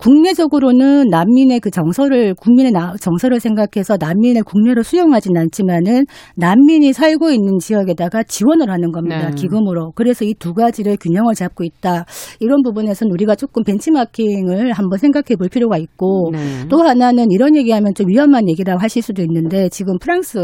[0.03, 7.59] 국내적으로는 난민의 그 정서를 국민의 나- 정서를 생각해서 난민을 국내로 수용하진 않지만은 난민이 살고 있는
[7.61, 9.29] 지역에다가 지원을 하는 겁니다.
[9.31, 9.35] 네.
[9.37, 9.93] 기금으로.
[9.95, 12.05] 그래서 이 두 가지를 균형을 잡고 있다.
[12.41, 16.39] 이런 부분에서는 우리가 조금 벤치마킹을 한번 생각해 볼 필요가 있고 네.
[16.69, 20.39] 또 하나는 이런 얘기하면 좀 위험한 얘기라고 하실 수도 있는데 지금 프랑스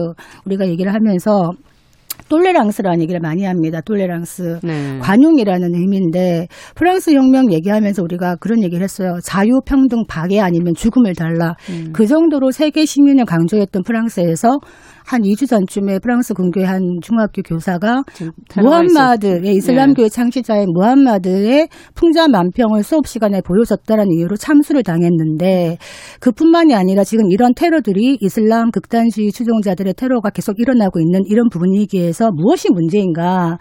[0.47, 1.51] 우리가 얘기를 하면서
[2.29, 3.81] 똘레랑스라는 얘기를 많이 합니다.
[3.81, 4.61] 똘레랑스.
[4.63, 4.99] 네.
[5.01, 9.19] 관용이라는 의미인데 프랑스 혁명 얘기하면서 우리가 그런 얘기를 했어요.
[9.23, 11.55] 자유, 평등, 박애 아니면 죽음을 달라.
[11.71, 11.91] 음.
[11.93, 14.59] 그 정도로 세계 시민을 강조했던 프랑스에서
[15.09, 18.03] 한 2주 전쯤에 프랑스 근교의 한 중학교 교사가
[18.61, 25.79] 무함마드, 예, 이슬람교의 창시자인 무함마드의 풍자 만평을 수업 시간에 보여줬다는 이유로 참수를 당했는데
[26.21, 32.71] 그뿐만이 아니라 지금 이런 테러들이 이슬람 극단주의 추종자들의 테러가 계속 일어나고 있는 이런 분위기에서 무엇이
[32.71, 33.57] 문제인가?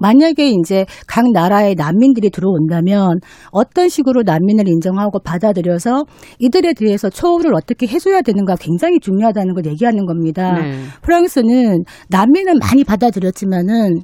[0.00, 6.04] 만약에 이제 각 나라의 난민들이 들어온다면 어떤 식으로 난민을 인정하고 받아들여서
[6.38, 10.54] 이들에 대해서 처우를 어떻게 해줘야 되는가 굉장히 중요하다는 걸 얘기하는 겁니다.
[10.54, 10.72] 네.
[11.02, 14.02] 프랑스는 난민은 많이 받아들였지만은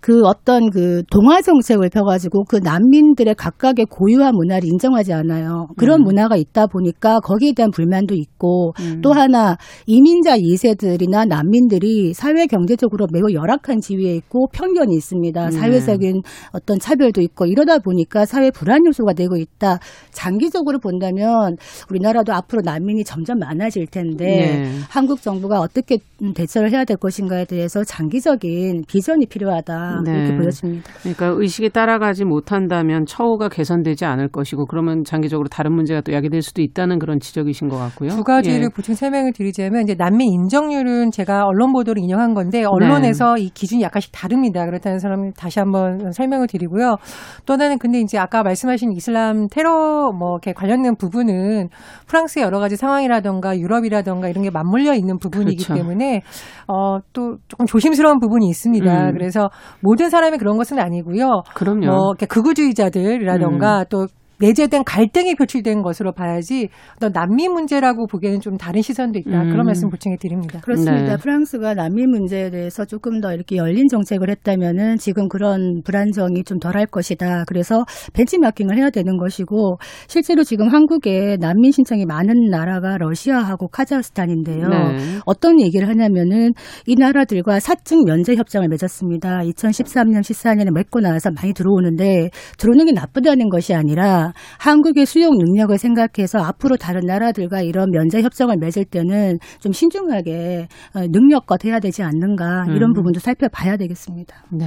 [0.00, 5.68] 그 어떤 그 동화 정책을 펴가지고 그 난민들의 각각의 고유한 문화를 인정하지 않아요.
[5.76, 6.04] 그런 음.
[6.04, 9.00] 문화가 있다 보니까 거기에 대한 불만도 있고 음.
[9.02, 15.44] 또 하나 이민자 2세들이나 난민들이 사회 경제적으로 매우 열악한 지위에 있고 편견이 있습니다.
[15.44, 15.50] 네.
[15.50, 19.78] 사회적인 어떤 차별도 있고 이러다 보니까 사회 불안 요소가 되고 있다.
[20.12, 21.56] 장기적으로 본다면
[21.90, 24.78] 우리나라도 앞으로 난민이 점점 많아질 텐데 네.
[24.88, 30.12] 한국 정부가 어떻게 음, 대처를 해야 될 것인가에 대해서 장기적인 비전이 필요하다 네.
[30.12, 30.92] 이렇게 보여집니다.
[31.02, 36.62] 그러니까 의식이 따라가지 못한다면 처우가 개선되지 않을 것이고 그러면 장기적으로 다른 문제가 또 야기될 수도
[36.62, 38.10] 있다는 그런 지적이신 것 같고요.
[38.10, 38.68] 두 가지를 예.
[38.74, 43.42] 보충 설명을 드리자면 이제 난민 인정률은 제가 언론 보도를 인용한 건데 언론에서 네.
[43.42, 44.64] 이 기준이 약간씩 다릅니다.
[44.64, 46.96] 그렇다는 사람 다시 한번 설명을 드리고요.
[47.44, 51.68] 또 하나는 근데 이제 아까 말씀하신 이슬람 테러 뭐 이렇게 관련된 부분은
[52.06, 55.74] 프랑스의 여러 가지 상황이라던가 유럽이라던가 이런 게 맞물려 있는 부분이기 그렇죠.
[55.74, 56.22] 때문에
[56.66, 59.08] 어 또 조금 조심스러운 부분이 있습니다.
[59.08, 59.12] 음.
[59.12, 59.50] 그래서
[59.82, 61.42] 모든 사람이 그런 것은 아니고요.
[61.54, 61.86] 그럼요.
[61.86, 64.06] 뭐 이렇게 극우주의자들이라던가 또
[64.40, 69.42] 내재된 갈등이 표출된 것으로 봐야지 어떤 난민 문제라고 보기에는 좀 다른 시선도 있다.
[69.42, 69.50] 음.
[69.50, 70.60] 그런 말씀 보충해 드립니다.
[70.60, 71.16] 그렇습니다.
[71.16, 71.16] 네.
[71.16, 76.86] 프랑스가 난민 문제에 대해서 조금 더 이렇게 열린 정책을 했다면은 지금 그런 불안정이 좀 덜할
[76.86, 77.44] 것이다.
[77.46, 79.76] 그래서 벤치마킹을 해야 되는 것이고
[80.08, 84.68] 실제로 지금 한국에 난민 신청이 많은 나라가 러시아하고 카자흐스탄인데요.
[84.68, 84.96] 네.
[85.26, 86.52] 어떤 얘기를 하냐면은
[86.86, 89.40] 이 나라들과 사증 면제 협정을 맺었습니다.
[89.40, 96.38] 2013년, 14년에 맺고 나서 많이 들어오는데 들어오는 게 나쁘다는 것이 아니라 한국의 수용 능력을 생각해서
[96.38, 102.66] 앞으로 다른 나라들과 이런 면제 협정을 맺을 때는 좀 신중하게 어, 능력껏 해야 되지 않는가
[102.68, 102.94] 이런 음.
[102.94, 104.44] 부분도 살펴봐야 되겠습니다.
[104.50, 104.66] 네.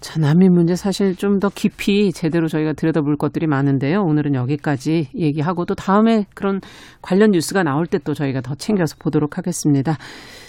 [0.00, 4.00] 자, 난민 문제 사실 좀 더 깊이 제대로 저희가 들여다볼 것들이 많은데요.
[4.02, 6.60] 오늘은 여기까지 얘기하고 또 다음에 그런
[7.02, 9.96] 관련 뉴스가 나올 때 또 저희가 더 챙겨서 보도록 하겠습니다.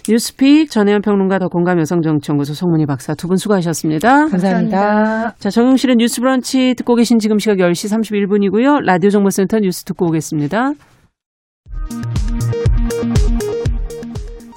[0.08, 4.28] 뉴스픽 전예현 평론가 더 공감 여성정치연구소 송문희 박사 두 분 수고하셨습니다.
[4.28, 5.34] 감사합니다.
[5.38, 8.84] 자, 정용실의 뉴스 브런치 듣고 계신 지금 시각 10시 31분이고요.
[8.86, 10.74] 라디오 정보센터 뉴스 듣고 오겠습니다.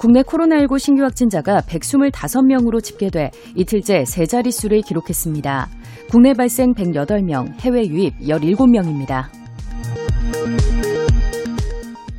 [0.03, 5.69] 국내 코로나19 신규 확진자가 125명으로 집계돼 이틀째 세 자릿수를 기록했습니다.
[6.11, 9.27] 국내 발생 108명, 해외 유입 17명입니다.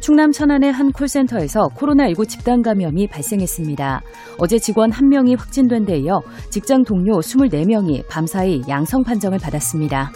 [0.01, 4.01] 충남 천안의 한 콜센터에서 코로나19 집단 감염이 발생했습니다.
[4.38, 10.11] 어제 직원 1명이 확진된 데 이어 직장 동료 24명이 밤사이 양성 판정을 받았습니다.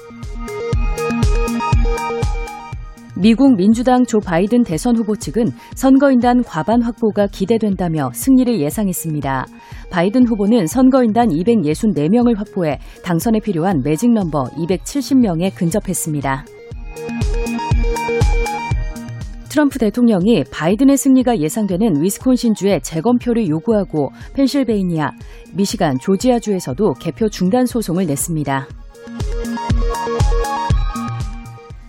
[3.21, 9.47] 미국 민주당 조 바이든 대선 후보 측은 선거인단 과반 확보가 기대된다며 승리를 예상했습니다.
[9.91, 16.45] 바이든 후보는 선거인단 264명을 확보해 당선에 필요한 매직 넘버 270명에 근접했습니다.
[19.49, 25.11] 트럼프 대통령이 바이든의 승리가 예상되는 위스콘신주에 재검표를 요구하고 펜실베이니아,
[25.55, 28.69] 미시간, 조지아주에서도 개표 중단 소송을 냈습니다.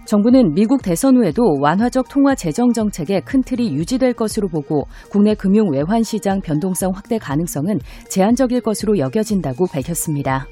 [0.10, 5.70] 정부는 미국 대선 후에도 완화적 통화 재정 정책의 큰 틀이 유지될 것으로 보고 국내 금융
[5.70, 10.48] 외환 시장 변동성 확대 가능성은 제한적일 것으로 여겨진다고 밝혔습니다.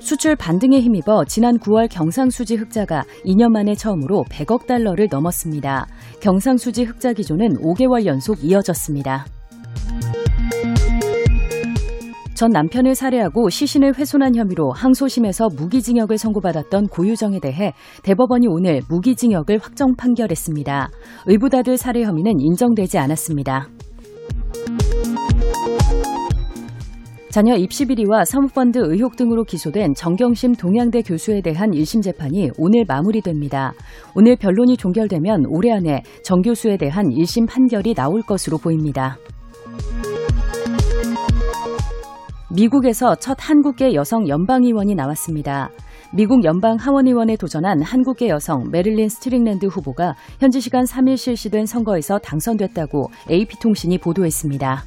[0.00, 5.86] 수출 반등에 힘입어 지난 9월 경상수지 흑자가 2년 만에 처음으로 100억 달러를 넘었습니다.
[6.20, 9.26] 경상수지 흑자 기조는 5개월 연속 이어졌습니다.
[12.36, 17.72] 전 남편을 살해하고 시신을 훼손한 혐의로 항소심에서 무기징역을 선고받았던 고유정에 대해
[18.02, 20.90] 대법원이 오늘 무기징역을 확정 판결했습니다.
[21.24, 23.70] 의붓아들 살해 혐의는 인정되지 않았습니다.
[27.30, 33.72] 자녀 입시 비리와 사모펀드 의혹 등으로 기소된 정경심 동양대 교수에 대한 1심 재판이 오늘 마무리됩니다.
[34.14, 39.16] 오늘 변론이 종결되면 올해 안에 정 교수에 대한 1심 판결이 나올 것으로 보입니다.
[42.56, 45.68] 미국에서 첫 한국계 여성 연방의원이 나왔습니다.
[46.10, 53.10] 미국 연방 하원의원에 도전한 한국계 여성 메릴린 스트릭랜드 후보가 현지 시간 3일 실시된 선거에서 당선됐다고
[53.30, 54.84] AP통신이 보도했습니다.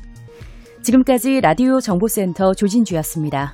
[0.82, 3.53] 지금까지 라디오 정보센터 조진주였습니다.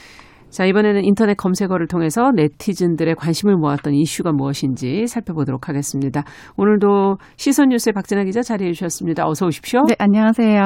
[0.51, 6.23] 자, 이번에는 인터넷 검색어를 통해서 네티즌들의 관심을 모았던 이슈가 무엇인지 살펴보도록 하겠습니다.
[6.57, 9.25] 오늘도 시선뉴스의 박진아 기자 자리해 주셨습니다.
[9.27, 9.85] 어서 오십시오.
[9.87, 10.59] 네, 안녕하세요.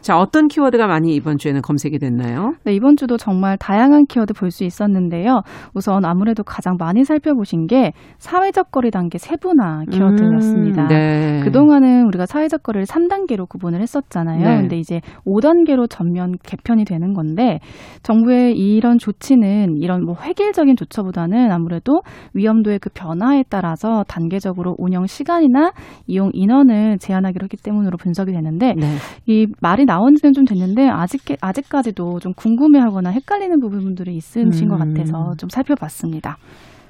[0.00, 2.54] 자, 어떤 키워드가 많이 이번 주에는 검색이 됐나요?
[2.64, 5.40] 네, 이번 주도 정말 다양한 키워드 볼 수 있었는데요.
[5.74, 10.82] 우선 아무래도 가장 많이 살펴보신 게 사회적 거리 단계 세분화 키워드였습니다.
[10.82, 11.40] 음, 네.
[11.42, 14.46] 그동안은 우리가 사회적 거리를 3단계로 구분을 했었잖아요.
[14.46, 14.56] 네.
[14.60, 17.60] 근데 이제 5단계로 전면 개편이 되는 건데
[18.02, 22.02] 정부의 이런 조치 는 이런 뭐 획일적인 조처보다는 아무래도
[22.34, 25.72] 위험도의 그 변화에 따라서 단계적으로 운영 시간이나
[26.06, 28.96] 이용 인원을 제한하기로 했기 때문으로 분석이 되는데 네.
[29.26, 34.94] 이 말이 나온 지는 좀 됐는데 아직 아직까지도 좀 궁금해하거나 헷갈리는 부분들이 있으신 것 음.
[34.94, 36.36] 같아서 좀 살펴봤습니다.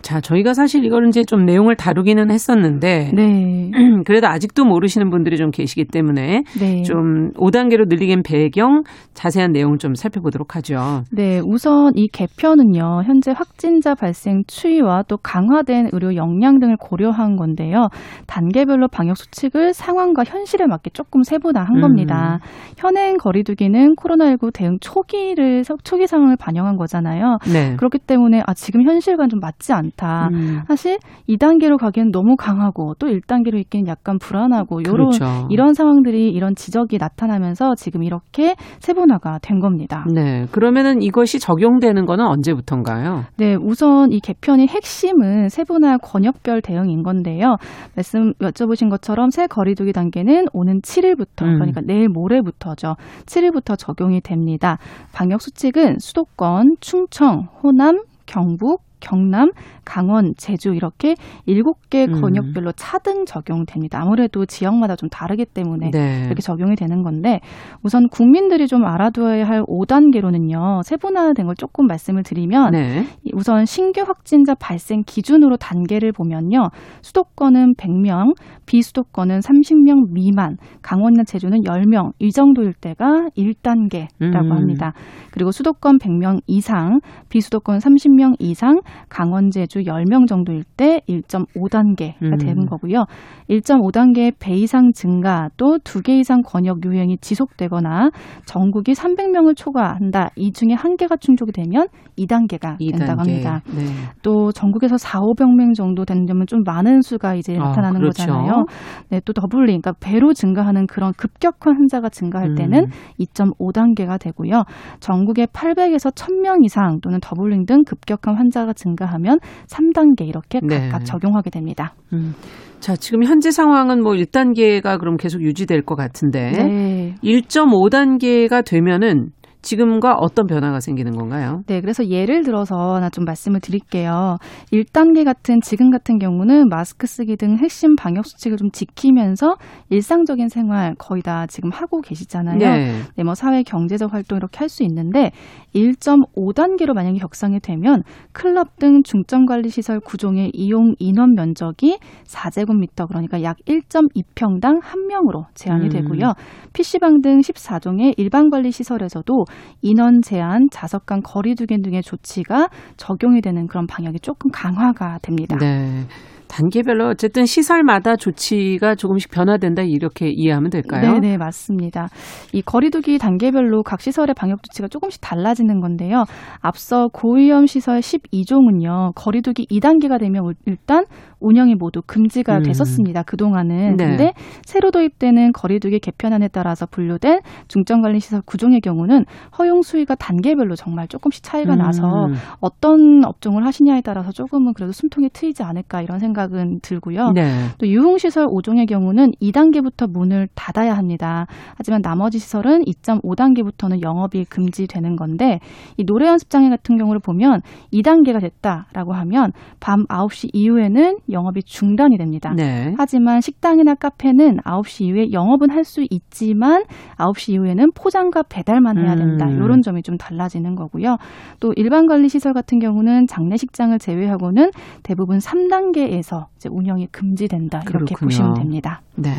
[0.02, 3.70] 자, 저희가 사실 이거를 이제 좀 내용을 다루기는 했었는데 네,
[4.04, 6.82] 그래도 아직도 모르시는 분들이 좀 계시기 때문에 네.
[6.82, 8.82] 좀 5단계로 늘리긴 배경
[9.14, 11.04] 자세한 내용을 좀 살펴보도록 하죠.
[11.12, 17.88] 네, 우선 이 개편은요, 현재 확진자 발생 추이와 또 강화된 의료 역량 등을 고려한 건데요.
[18.26, 21.80] 단계별로 방역 수칙을 상황과 현실에 맞게 조금 세분화한 음.
[21.80, 22.38] 겁니다.
[22.76, 27.38] 현행 거리두기는 코로나19 대응 초기를, 초기 상황을 반영한 거잖아요.
[27.52, 27.76] 네.
[27.76, 29.91] 그렇기 때문에 아, 지금 현실과는 좀 맞지 않다.
[30.32, 35.48] 음, 사실 2단계로 가기엔 너무 강하고 또 1단계로 있기엔 약간 불안하고 요런 그렇죠.
[35.50, 40.04] 이런 상황들이 이런 지적이 나타나면서 지금 이렇게 세분화가 된 겁니다.
[40.12, 40.46] 네.
[40.52, 43.24] 그러면은 이것이 적용되는 거는 언제부터인가요?
[43.36, 47.56] 네, 우선 이 개편의 핵심은 세분화 권역별 대응인 건데요.
[47.94, 51.54] 말씀 여쭤보신 것처럼 새 거리두기 단계는 오는 7일부터 음.
[51.54, 52.96] 그러니까 내일 모레부터죠.
[53.26, 54.78] 7일부터 적용이 됩니다.
[55.12, 59.50] 방역 수칙은 수도권, 충청, 호남, 경북, 경남,
[59.84, 62.20] 강원, 제주 이렇게 일곱 개 음.
[62.20, 64.00] 권역별로 차등 적용됩니다.
[64.00, 66.22] 아무래도 지역마다 좀 다르기 때문에 네.
[66.26, 67.40] 이렇게 적용이 되는 건데
[67.82, 70.84] 우선 국민들이 좀 알아두어야 할 5단계로는요.
[70.84, 73.04] 세분화된 걸 조금 말씀을 드리면 네.
[73.24, 76.68] 이 우선 신규 확진자 발생 기준으로 단계를 보면요.
[77.02, 78.34] 수도권은 100명,
[78.66, 84.52] 비수도권은 30명 미만, 강원이나 제주는 10명 이 정도일 때가 1단계라고 음.
[84.52, 84.92] 합니다.
[85.32, 92.36] 그리고 수도권 100명 이상, 비수도권 30명 이상, 강원 제주 10명 정도일 때 1.5단계가 음.
[92.38, 93.04] 되는 거고요.
[93.48, 98.10] 1.5단계 배 이상 증가 또두개 이상 권역 유행이 지속되거나
[98.46, 100.30] 전국이 300명을 초과한다.
[100.36, 102.98] 이 중에 한 개가 충족이 되면 2단계가 2단계.
[102.98, 103.60] 된다고 합니다.
[103.74, 103.84] 네.
[104.22, 108.26] 또 전국에서 4, 500명 정도 되면 좀 많은 수가 이제 아, 나타나는 그렇죠.
[108.26, 108.64] 거잖아요.
[109.10, 112.90] 네, 또 doubling, 그러니까 배로 증가하는 그런 급격한 환자가 증가할 때는 음.
[113.18, 114.64] 2.5단계가 되고요.
[115.00, 120.88] 전국에 800에서 1000명 이상 또는 doubling 등 급격한 환자가 증가하면 3단계 이렇게 네.
[120.88, 121.94] 각각 적용하게 됩니다.
[122.12, 122.34] 음.
[122.80, 127.14] 자, 지금 현재 상황은 뭐 1단계가 그럼 계속 유지될 것 같은데 네.
[127.22, 129.30] 1.5단계가 되면은
[129.62, 131.62] 지금과 어떤 변화가 생기는 건가요?
[131.66, 134.38] 네, 그래서 예를 들어서 하나 좀 말씀을 드릴게요.
[134.72, 139.54] 1단계 같은 지금 같은 경우는 마스크 쓰기 등 핵심 방역 수칙을 좀 지키면서
[139.90, 142.58] 일상적인 생활 거의 다 지금 하고 계시잖아요.
[142.58, 143.00] 네.
[143.16, 145.30] 네, 뭐 사회 경제적 활동 이렇게 할 수 있는데
[145.74, 153.42] 1.5단계로 만약에 격상이 되면 클럽 등 중점 관리 시설 구종의 이용 인원 면적이 4제곱미터 그러니까
[153.42, 155.88] 약 1.2평당 한 명으로 제한이 음.
[155.90, 156.32] 되고요.
[156.72, 159.44] PC방 등 14종의 일반 관리 시설에서도
[159.82, 165.56] 인원 제한, 좌석 간 거리두기 등의 조치가 적용이 되는 그런 방역이 조금 강화가 됩니다.
[165.58, 166.06] 네.
[166.52, 171.14] 단계별로 어쨌든 시설마다 조치가 조금씩 변화된다 이렇게 이해하면 될까요?
[171.14, 172.08] 네, 네, 맞습니다.
[172.52, 176.24] 이 거리두기 단계별로 각 시설의 방역 조치가 조금씩 달라지는 건데요.
[176.60, 179.14] 앞서 고위험 시설 12종은요.
[179.14, 181.06] 거리두기 2단계가 되면 일단
[181.42, 182.62] 운영이 모두 금지가 음.
[182.62, 183.22] 됐었습니다.
[183.24, 183.96] 그동안은.
[183.96, 184.04] 네.
[184.06, 184.32] 근데
[184.64, 189.24] 새로 도입되는 거리두기 개편안에 따라서 분류된 중점관리 시설 9종의 경우는
[189.58, 192.34] 허용 수위가 단계별로 정말 조금씩 차이가 나서 음.
[192.60, 197.32] 어떤 업종을 하시냐에 따라서 조금은 그래도 숨통이 트이지 않을까 이런 생각은 들고요.
[197.34, 197.42] 네.
[197.78, 201.46] 또 유흥시설 5종의 경우는 2단계부터 문을 닫아야 합니다.
[201.76, 205.58] 하지만 나머지 시설은 2.5단계부터는 영업이 금지되는 건데
[205.96, 207.60] 이 노래 연습장애 같은 경우를 보면
[207.92, 212.52] 2단계가 됐다라고 하면 밤 9시 이후에는 영업이 중단이 됩니다.
[212.56, 212.94] 네.
[212.98, 216.84] 하지만 식당이나 카페는 9시 이후에 영업은 할 수 있지만
[217.18, 219.46] 9시 이후에는 포장과 배달만 해야 된다.
[219.46, 219.56] 음.
[219.56, 221.16] 이런 점이 좀 달라지는 거고요.
[221.58, 224.70] 또 일반 관리 시설 같은 경우는 장례식장을 제외하고는
[225.02, 227.80] 대부분 3단계에서 이제 운영이 금지된다.
[227.80, 228.26] 이렇게 그렇군요.
[228.26, 229.02] 보시면 됩니다.
[229.16, 229.30] 네.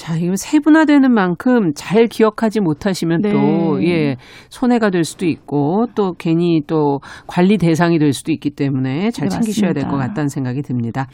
[0.00, 3.32] 자, 이거 세분화되는 만큼 잘 기억하지 못하시면 네.
[3.32, 4.16] 또, 예,
[4.48, 9.34] 손해가 될 수도 있고, 또 괜히 또 관리 대상이 될 수도 있기 때문에 잘 네,
[9.34, 9.98] 챙기셔야 될 것.
[9.98, 11.06] 같다는 생각이 듭니다.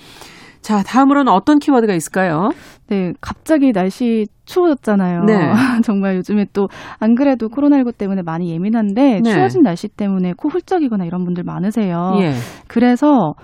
[0.60, 2.50] 자, 다음으로는 어떤 키워드가 있을까요?
[2.88, 5.24] 네, 갑자기 날씨 추워졌잖아요.
[5.24, 5.34] 네.
[5.84, 6.68] 정말 요즘에 또
[7.00, 9.32] 안 그래도 코로나19 때문에 많이 예민한데 네.
[9.32, 12.12] 추워진 날씨 때문에 코 훌쩍이거나 이런 분들 많으세요.
[12.20, 12.34] 예.
[12.68, 13.34] 그래서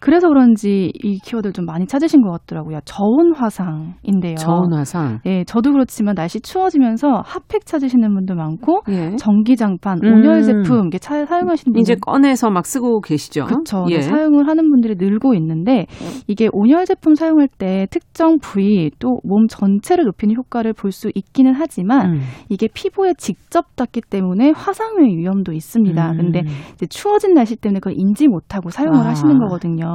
[0.00, 2.80] 그래서 그런지 이 키워드를 좀 많이 찾으신 것 같더라고요.
[2.84, 4.34] 저온 화상인데요.
[4.36, 5.20] 저온 화상.
[5.26, 9.16] 예, 저도 그렇지만 날씨 추워지면서 핫팩 찾으시는 분도 많고 예.
[9.16, 10.12] 전기 장판, 음.
[10.14, 13.44] 온열 제품 이렇게 차, 사용하시는 분들 이제 꺼내서 막 쓰고 계시죠?
[13.44, 13.86] 그렇죠.
[13.90, 14.00] 예.
[14.00, 15.86] 사용을 하는 분들이 늘고 있는데
[16.26, 21.52] 이게 온열 제품 사용할 때 특정 부위 또 몸 전체를 높이는 효과를 볼 수 있기는
[21.54, 22.20] 하지만 음.
[22.48, 26.10] 이게 피부에 직접 닿기 때문에 화상의 위험도 있습니다.
[26.12, 26.16] 음.
[26.16, 26.42] 근데
[26.74, 29.10] 이제 추워진 날씨 때문에 그걸 인지 못하고 사용을 아.
[29.10, 29.87] 하시는 거거든요.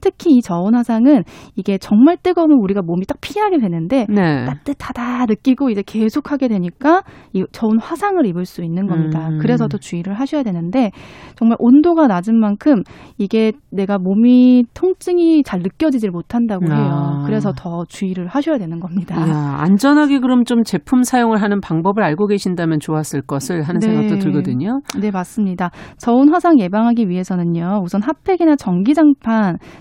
[0.00, 1.22] 특히 이 저온 화상은
[1.56, 4.44] 이게 정말 뜨거우면 우리가 몸이 딱 피하게 되는데 네.
[4.44, 9.28] 따뜻하다 느끼고 이제 계속 하게 되니까 이 저온 화상을 입을 수 있는 겁니다.
[9.28, 9.38] 음.
[9.40, 10.90] 그래서 더 주의를 하셔야 되는데
[11.36, 12.82] 정말 온도가 낮은 만큼
[13.18, 16.90] 이게 내가 몸이 통증이 잘 느껴지질 못한다고 해요.
[16.92, 17.22] 아.
[17.26, 19.16] 그래서 더 주의를 하셔야 되는 겁니다.
[19.26, 23.88] 이야, 안전하게 그럼 좀 제품 사용을 하는 방법을 알고 계신다면 좋았을 것을 하는 네.
[23.88, 24.80] 생각도 들거든요.
[25.00, 25.70] 네, 맞습니다.
[25.98, 29.31] 저온 화상 예방하기 위해서는요, 우선 핫팩이나 전기장판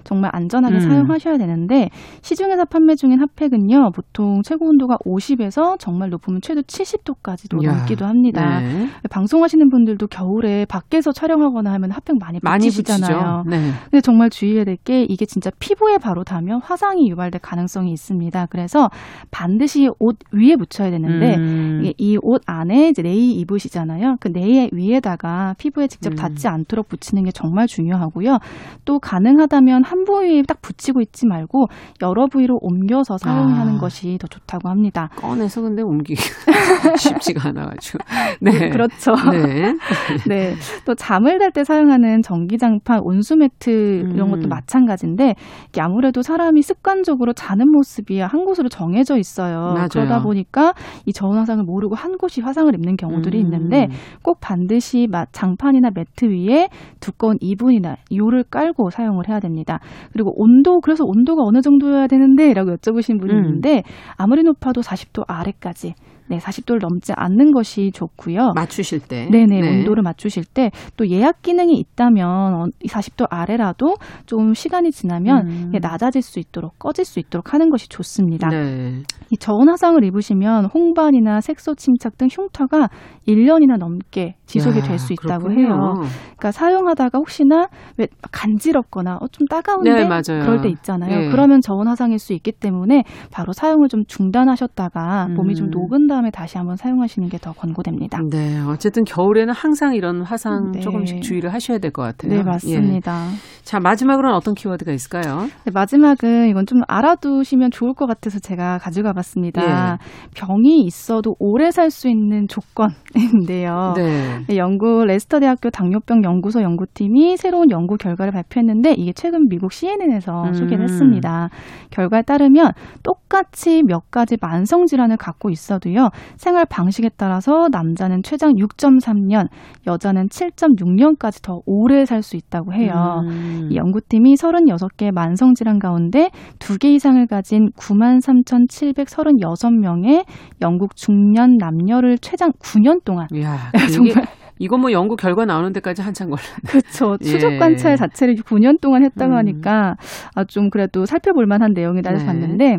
[0.04, 0.80] 정말 안전하게 음.
[0.82, 1.90] 사용하셔야 되는데,
[2.22, 8.60] 시중에서 판매 중인 핫팩은요, 보통 최고 온도가 50에서 정말 높으면 최대 70도까지도 이야, 넘기도 합니다.
[8.60, 8.88] 네.
[9.10, 13.44] 방송하시는 분들도 겨울에 밖에서 촬영하거나 하면 핫팩 많이 많이 붙이시잖아요.
[13.44, 13.50] 붙이죠.
[13.50, 13.72] 네.
[13.90, 18.48] 근데 정말 주의해야 될 게 이게 진짜 피부에 바로 닿으면 화상이 유발될 가능성이 있습니다.
[18.50, 18.90] 그래서
[19.30, 21.92] 반드시 옷 위에 붙여야 되는데 음.
[21.98, 24.16] 이옷 안에 이제 네이 입으시잖아요.
[24.20, 26.16] 그 네이 위에다가 피부에 직접 음.
[26.16, 28.40] 닿지 않도록 붙이는 게 정말 중요하고요.
[28.86, 31.68] 또 가능 하다면 한 부위에 딱 붙이고 있지 말고
[32.02, 33.80] 여러 부위로 옮겨서 사용하는 아.
[33.80, 35.10] 것이 더 좋다고 합니다.
[35.18, 36.22] 꺼내서 근데 옮기기
[36.98, 38.00] 쉽지가 않아가지고.
[38.42, 38.70] 네.
[38.70, 39.14] 그렇죠.
[39.32, 39.74] 네.
[40.28, 40.54] 네.
[40.86, 43.70] 또 잠을 잘 때 사용하는 전기장판, 온수매트
[44.14, 44.32] 이런 음.
[44.32, 45.36] 것도 마찬가지인데
[45.70, 49.74] 이게 아무래도 사람이 습관적으로 자는 모습이 한 곳으로 정해져 있어요.
[49.74, 49.88] 맞아요.
[49.92, 50.74] 그러다 보니까
[51.06, 53.44] 이 저온 화상을 모르고 한 곳이 화상을 입는 경우들이 음.
[53.46, 53.88] 있는데
[54.24, 56.70] 꼭 반드시 마- 장판이나 매트 위에
[57.00, 59.80] 두꺼운 이분이나 요를 깔고 사용을 해야 됩니다.
[60.12, 63.46] 그리고 온도 그래서 온도가 어느 정도여야 되는데라고 여쭤보신 분이 음.
[63.46, 63.84] 있는데
[64.18, 65.94] 아무리 높아도 40도 아래까지
[66.32, 68.54] 네, 40도를 넘지 않는 것이 좋고요.
[68.56, 69.28] 맞추실 때.
[69.30, 69.70] 네네, 네.
[69.70, 75.72] 온도를 맞추실 때 또 예약 기능이 있다면 어, 이 40도 아래라도 좀 시간이 지나면 음.
[75.82, 78.50] 낮아질 수 있도록 꺼질 수 있도록 하는 것이 좋습니다.
[78.50, 79.02] 네.
[79.30, 82.90] 이 저온 화상을 입으시면 홍반이나 색소 침착 등 흉터가
[83.28, 85.68] 1년이나 넘게 지속이 야, 될수 있다고 그렇군요.
[85.68, 85.94] 해요.
[86.38, 87.68] 그러니까 사용하다가 혹시나
[87.98, 90.08] 왜 간지럽거나 어, 좀 따가운데 네.
[90.42, 91.26] 그럴 때 있잖아요.
[91.26, 91.30] 예.
[91.30, 95.72] 그러면 저온 화상일 수 있기 때문에 바로 사용을 좀 중단하셨다가 몸이 좀 음.
[95.72, 98.20] 녹은 다음 에 다시 한번 사용하시는 게 더 권고됩니다.
[98.30, 98.60] 네.
[98.68, 100.80] 어쨌든 겨울에는 항상 이런 화상 네.
[100.80, 102.32] 조금씩 주의를 하셔야 될 것 같아요.
[102.32, 102.44] 네, 예.
[102.44, 103.28] 맞습니다.
[103.64, 105.48] 자, 마지막으로는 어떤 키워드가 있을까요?
[105.66, 109.98] 네, 마지막은 이건 좀 알아두시면 좋을 것 같아서 제가 가져가 봤습니다.
[110.36, 113.94] 병이 있어도 오래 살 수 있는 조건인데요.
[113.98, 114.40] 네.
[114.48, 120.44] 네, 영국 레스터 대학교 당뇨병 연구소 연구팀이 새로운 연구 결과를 발표했는데 이게 최근 미국 CNN에서
[120.46, 120.54] 음.
[120.54, 121.50] 소개를 했습니다.
[121.90, 122.72] 결과에 따르면
[123.04, 126.10] 똑같이 몇 가지 만성 질환을 갖고 있어도요.
[126.38, 129.48] 생활 방식에 따라서 남자는 최장 6.3년,
[129.86, 133.22] 여자는 7.6년까지 더 오래 살 수 있다고 해요.
[133.28, 133.51] 음.
[133.70, 136.30] 이 연구팀이 36개의 만성 질환 가운데
[136.60, 140.24] 2개 이상을 가진 93,736명의
[140.62, 143.58] 영국 중년 남녀를 최장 9년 동안 이야,
[143.94, 144.26] 정말
[144.62, 146.44] 이거 뭐 연구 결과 나오는 데까지 한참 걸려.
[146.68, 147.18] 그렇죠.
[147.18, 147.58] 추적 예.
[147.58, 149.38] 관찰 자체를 9년 동안 했다고 음.
[149.38, 149.96] 하니까
[150.36, 152.28] 아, 좀 그래도 살펴볼 만한 내용이다 해서 네.
[152.28, 152.78] 봤는데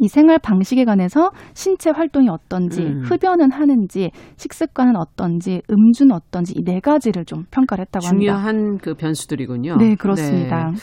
[0.00, 3.02] 이 생활 방식에 관해서 신체 활동이 어떤지, 음.
[3.04, 8.32] 흡연은 하는지, 식습관은 어떤지, 음주는 어떤지 이 네 가지를 좀 평가를 했다고 합니다.
[8.34, 9.76] 중요한 그 변수들이군요.
[9.76, 10.70] 네, 그렇습니다.
[10.70, 10.76] 네.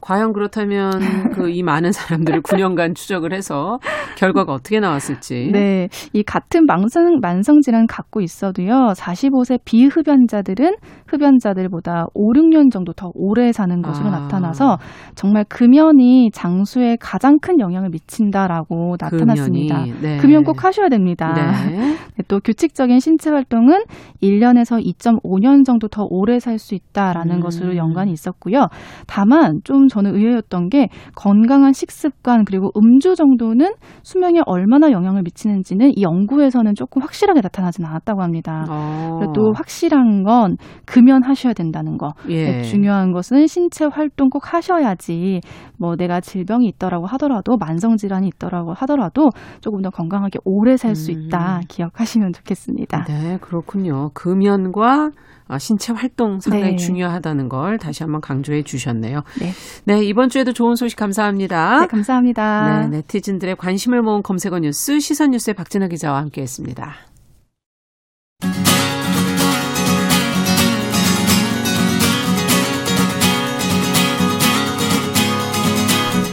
[0.00, 0.90] 과연 그렇다면
[1.34, 3.78] 그 이 많은 사람들을 9년간 추적을 해서
[4.18, 5.50] 결과가 어떻게 나왔을지.
[5.52, 8.92] 네, 이 같은 만성 만성 질환 갖고 있어도요.
[8.96, 10.74] 45세 비흡연자들은
[11.06, 14.20] 흡연자들보다 5, 6년 정도 더 오래 사는 것으로 아.
[14.20, 14.78] 나타나서
[15.14, 18.63] 정말 금연이 장수에 가장 큰 영향을 미친다라고
[18.98, 19.84] 나타났습니다.
[19.84, 20.16] 금연이, 네.
[20.18, 21.32] 금연 꼭 하셔야 됩니다.
[21.34, 21.76] 네.
[22.16, 23.84] 네, 또 규칙적인 신체 활동은
[24.22, 27.40] 1년에서 2.5년 정도 더 오래 살 수 있다라는 음.
[27.40, 28.68] 것으로 연관이 있었고요.
[29.06, 36.02] 다만 좀 저는 의외였던 게 건강한 식습관 그리고 음주 정도는 수명에 얼마나 영향을 미치는지는 이
[36.02, 38.64] 연구에서는 조금 확실하게 나타나진 않았다고 합니다.
[38.68, 39.32] 어.
[39.34, 40.56] 또 확실한 건
[40.86, 42.12] 금연하셔야 된다는 거.
[42.28, 42.44] 예.
[42.44, 45.40] 네, 중요한 것은 신체 활동 꼭 하셔야지
[45.78, 49.30] 뭐 내가 질병이 있더라고 하더라도 만성 질환이 있더라도 거라고 하더라도
[49.60, 51.22] 조금 더 건강하게 오래 살수 음.
[51.26, 53.04] 있다 기억하시면 좋겠습니다.
[53.04, 54.10] 네, 그렇군요.
[54.14, 55.10] 금연과
[55.46, 56.76] 아, 신체 활동 상당히 네.
[56.76, 59.22] 중요하다는 걸 다시 한번 강조해 주셨네요.
[59.40, 59.50] 네.
[59.84, 61.80] 네, 이번 주에도 좋은 소식 감사합니다.
[61.80, 62.86] 네, 감사합니다.
[62.88, 66.94] 네, 네티즌들의 관심을 모은 검색어 뉴스 시선 뉴스의 박진아 기자와 함께 했습니다.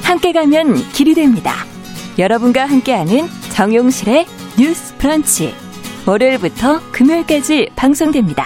[0.04, 1.71] 함께 가면 길이 됩니다.
[2.20, 4.26] 여러분과 함께하는 정용실의
[4.60, 5.54] 뉴스 브런치.
[6.08, 8.46] 월요일부터 금요일까지 방송됩니다.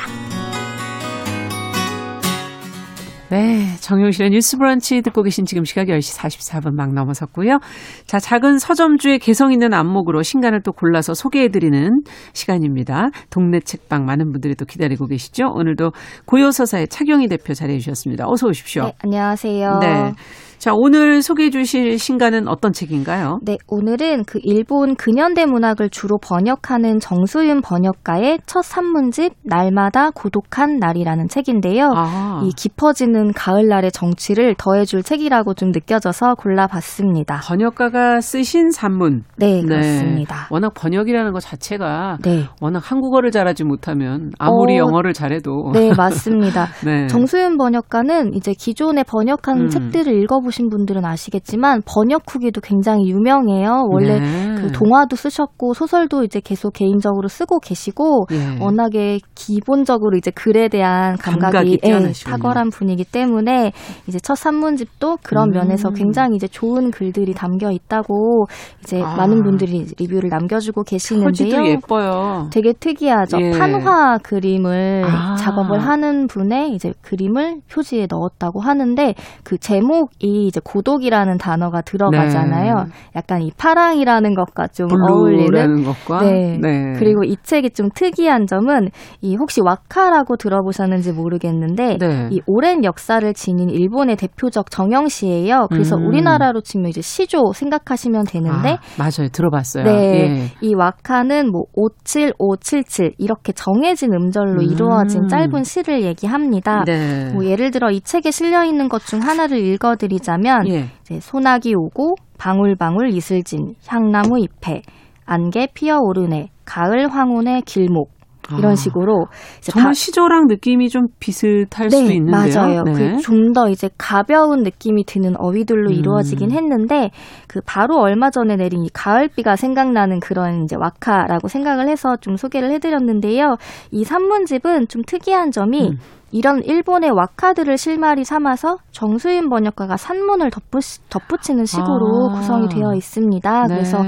[3.29, 7.59] 네, 정용실의 뉴스 브런치 듣고 계신 지금 시각 10시 44분 막 넘어섰고요.
[8.05, 11.89] 자, 작은 서점주의 개성 있는 안목으로 신간을 또 골라서 소개해드리는
[12.33, 13.09] 시간입니다.
[13.31, 15.47] 동네 책방 많은 분들이 또 기다리고 계시죠?
[15.53, 15.91] 오늘도
[16.25, 18.25] 고요서사의 차경희 대표 자리해 주셨습니다.
[18.27, 18.83] 어서 오십시오.
[18.83, 19.79] 네, 안녕하세요.
[19.79, 20.13] 네.
[20.57, 23.39] 자, 오늘 소개해 주실 신간은 어떤 책인가요?
[23.43, 31.27] 네, 오늘은 그 일본 근현대 문학을 주로 번역하는 정수윤 번역가의 첫 산문집 날마다 고독한 날이라는
[31.27, 31.91] 책인데요.
[31.95, 37.41] 아, 이 깊어지는 가을날의 정취를 더해줄 책이라고 좀 느껴져서 골라봤습니다.
[37.43, 39.23] 번역가가 쓰신 산문.
[39.37, 40.47] 네, 그렇습니다.
[40.49, 46.67] 워낙 번역이라는 것 자체가 네, 워낙 한국어를 잘하지 못하면 아무리 어, 영어를 잘해도 네, 맞습니다.
[46.85, 47.07] 네.
[47.07, 49.67] 정수윤 번역가는 이제 기존에 번역한 음.
[49.69, 53.87] 책들을 읽어 보신 분들은 아시겠지만 번역 후기도 굉장히 유명해요.
[53.91, 54.55] 원래 네.
[54.55, 58.63] 그 동화도 쓰셨고 소설도 이제 계속 개인적으로 쓰고 계시고 예.
[58.63, 62.11] 워낙에 기본적으로 이제 글에 대한 감각이 감각이, 예.
[62.25, 63.71] 탁월한 분이기 때문에
[64.07, 65.53] 이제 첫 산문집도 그런 음.
[65.53, 68.45] 면에서 굉장히 이제 좋은 글들이 담겨 있다고
[68.81, 69.15] 이제 아.
[69.17, 71.65] 많은 분들이 리뷰를 남겨주고 계시는데요.
[71.65, 72.49] 예뻐요.
[72.53, 73.37] 되게 특이하죠.
[73.41, 73.51] 예.
[73.51, 75.35] 판화 그림을 아.
[75.35, 82.73] 작업을 하는 분의 이제 그림을 표지에 넣었다고 하는데 그 제목이 이제 고독이라는 단어가 들어가잖아요.
[82.75, 82.83] 네.
[83.15, 86.57] 약간 이 파랑이라는 것과 좀 어울리는 것과 네.
[86.61, 86.93] 네.
[86.97, 88.89] 그리고 이 책이 좀 특이한 점은
[89.21, 92.29] 이 혹시 와카라고 들어보셨는지 모르겠는데 네.
[92.31, 95.67] 이 오랜 역사를 지닌 일본의 대표적 정형시예요.
[95.69, 96.07] 그래서 음.
[96.07, 99.29] 우리나라로 치면 이제 시조 생각하시면 되는데 아, 맞아요.
[99.31, 99.83] 들어봤어요.
[99.85, 99.91] 네.
[99.93, 100.51] 예.
[100.61, 104.69] 이 와카는 뭐 57577 이렇게 정해진 음절로 음.
[104.69, 106.83] 이루어진 짧은 시를 얘기합니다.
[106.85, 107.31] 네.
[107.33, 110.85] 뭐 예를 들어 이 책에 실려 있는 것 중 하나를 읽어드리자 면 예.
[111.01, 114.81] 이제 소나기 오고 방울방울 이슬진 향나무 잎에
[115.25, 118.15] 안개 피어오르네 가을 황혼의 길목
[118.59, 119.25] 이런 아, 식으로
[119.57, 122.55] 이제 정말 바- 시조랑 느낌이 좀 비슷할 네, 수도 있는데요.
[122.55, 122.83] 맞아요.
[122.83, 123.15] 네.
[123.15, 125.95] 그좀 더 이제 가벼운 느낌이 드는 어휘들로 음.
[125.95, 127.09] 이루어지긴 했는데
[127.47, 132.69] 그 바로 얼마 전에 내린 이 가을비가 생각나는 그런 이제 와카라고 생각을 해서 좀 소개를
[132.73, 133.55] 해드렸는데요.
[133.91, 135.97] 이 산문집은 좀 특이한 점이 음.
[136.35, 142.35] 이런 일본의 와카들을 실마리 삼아서 정수인 번역가가 산문을 덧붙, 덧붙 이는 식으로 아.
[142.35, 143.67] 구성이 되어 있습니다.
[143.67, 143.73] 네.
[143.73, 143.99] 그래서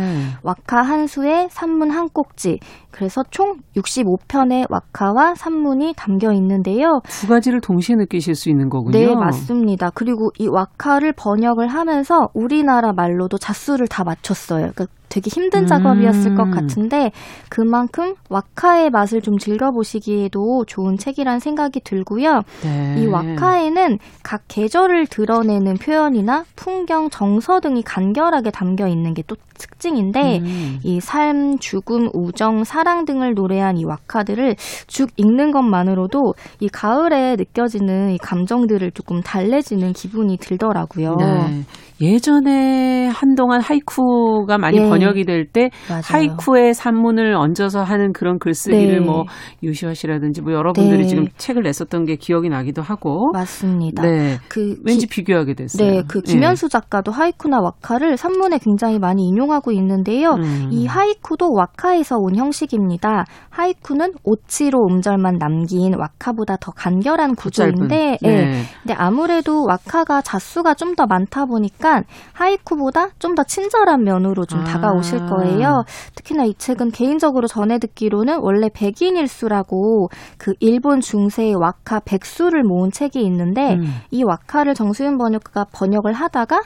[0.44, 2.60] 와카 한 수에 산문 한 꼭지.
[2.92, 7.00] 그래서 총 65편의 와카와 산문이 담겨 있는데요.
[7.06, 8.98] 두 가지를 동시에 느끼실 수 있는 거군요.
[8.98, 9.92] 네, 맞습니다.
[9.94, 14.72] 그리고 이 와카를 번역을 하면서 우리나라 말로도 자수를 다 맞췄어요.
[14.76, 15.66] 그러니까 되게 힘든 음.
[15.68, 17.12] 작업이었을 것 같은데
[17.50, 22.42] 그만큼 와카의 맛을 좀 즐겨보시기에도 좋은 책이란 생각이 들고요.
[22.64, 22.96] 네.
[22.98, 30.40] 이 와카에는 각 계절을 드러내는 표현이나 풍경, 정서 등이 간결하게 담겨 있는 게 또 특징인데
[30.40, 30.80] 음.
[30.84, 34.56] 이 삶, 죽음, 우정, 사랑 등을 노래한 이 와카들을
[34.88, 41.16] 쭉 읽는 것만으로도 이 가을에 느껴지는 이 감정들을 조금 달래지는 기분이 들더라고요.
[41.16, 41.64] 네.
[42.02, 44.90] 예전에 한동안 하이쿠가 많이 예.
[44.90, 45.70] 번역이 될 때.
[46.04, 49.06] 하이쿠의 산문을 얹어서 하는 그런 글쓰기를 네.
[49.06, 49.26] 뭐
[49.64, 51.08] 유시화 씨라든지 뭐 여러분들이 네.
[51.08, 54.04] 지금 책을 냈었던 게 기억이 나기도 하고 맞습니다.
[54.04, 54.38] 네.
[54.48, 55.90] 그 왠지 기- 비교하게 됐어요.
[55.92, 60.32] 네, 그 김현수 작가도 하이쿠나 와카를 산문에 굉장히 많이 인용하고 있는데요.
[60.34, 60.70] 음.
[60.72, 63.26] 이 하이쿠도 와카에서 온 형식입니다.
[63.50, 68.18] 하이쿠는 오치로 음절만 남긴 와카보다 더 간결한 구조인데.
[68.24, 68.28] 예.
[68.28, 68.62] 네.
[68.84, 71.87] 근데 아무래도 와카가 자수가 좀 더 많다 보니까
[72.34, 74.64] 하이쿠보다 좀 더 친절한 면으로 좀 아.
[74.64, 75.84] 다가오실 거예요.
[76.16, 83.22] 특히나 이 책은 개인적으로 전해 듣기로는 원래 백인일수라고 그 일본 중세의 와카 백수를 모은 책이
[83.26, 83.84] 있는데 음.
[84.12, 86.62] 이 와카를 정수윤 번역가가 번역을 하다가